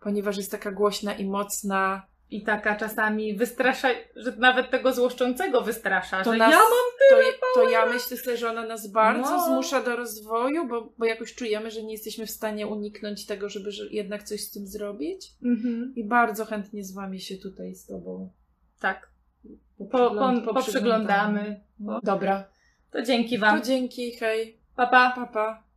ponieważ 0.00 0.36
jest 0.36 0.50
taka 0.50 0.72
głośna 0.72 1.14
i 1.14 1.24
mocna, 1.24 2.06
I 2.32 2.42
taka 2.44 2.76
czasami 2.76 3.34
wystrasza, 3.36 3.88
że 4.16 4.36
nawet 4.36 4.70
tego 4.70 4.92
złoszczącego 4.92 5.60
wystrasza, 5.60 6.24
to 6.24 6.32
że 6.32 6.38
nas, 6.38 6.52
ja 6.52 6.58
mam 6.58 6.90
to, 7.10 7.60
to 7.60 7.70
ja 7.70 7.86
myślę 7.86 8.16
sobie, 8.16 8.36
że 8.36 8.50
ona 8.50 8.66
nas 8.66 8.86
bardzo 8.90 9.30
No. 9.30 9.46
zmusza 9.46 9.82
do 9.82 9.96
rozwoju, 9.96 10.68
bo, 10.68 10.92
bo 10.98 11.04
jakoś 11.04 11.34
czujemy, 11.34 11.70
że 11.70 11.82
nie 11.82 11.92
jesteśmy 11.92 12.26
w 12.26 12.30
stanie 12.30 12.66
uniknąć 12.66 13.26
tego, 13.26 13.48
żeby 13.48 13.70
że 13.72 13.86
jednak 13.90 14.22
coś 14.22 14.40
z 14.40 14.50
tym 14.50 14.66
zrobić. 14.66 15.32
Mhm. 15.42 15.92
I 15.96 16.04
bardzo 16.04 16.44
chętnie 16.44 16.84
z 16.84 16.92
Wami 16.94 17.20
się 17.20 17.36
tutaj 17.36 17.74
z 17.74 17.86
Tobą 17.86 18.30
Tak. 18.80 19.10
Po, 19.78 19.84
poprzygląd- 19.84 20.44
po, 20.44 20.54
poprzyglądamy. 20.54 21.60
Dobra. 22.02 22.44
To 22.90 23.02
dzięki 23.02 23.34
To 23.34 23.40
Wam. 23.40 23.62
dzięki, 23.62 24.12
hej. 24.12 24.56
Pa, 24.76 24.86
pa. 24.86 25.12
Pa, 25.16 25.26
pa. 25.26 25.69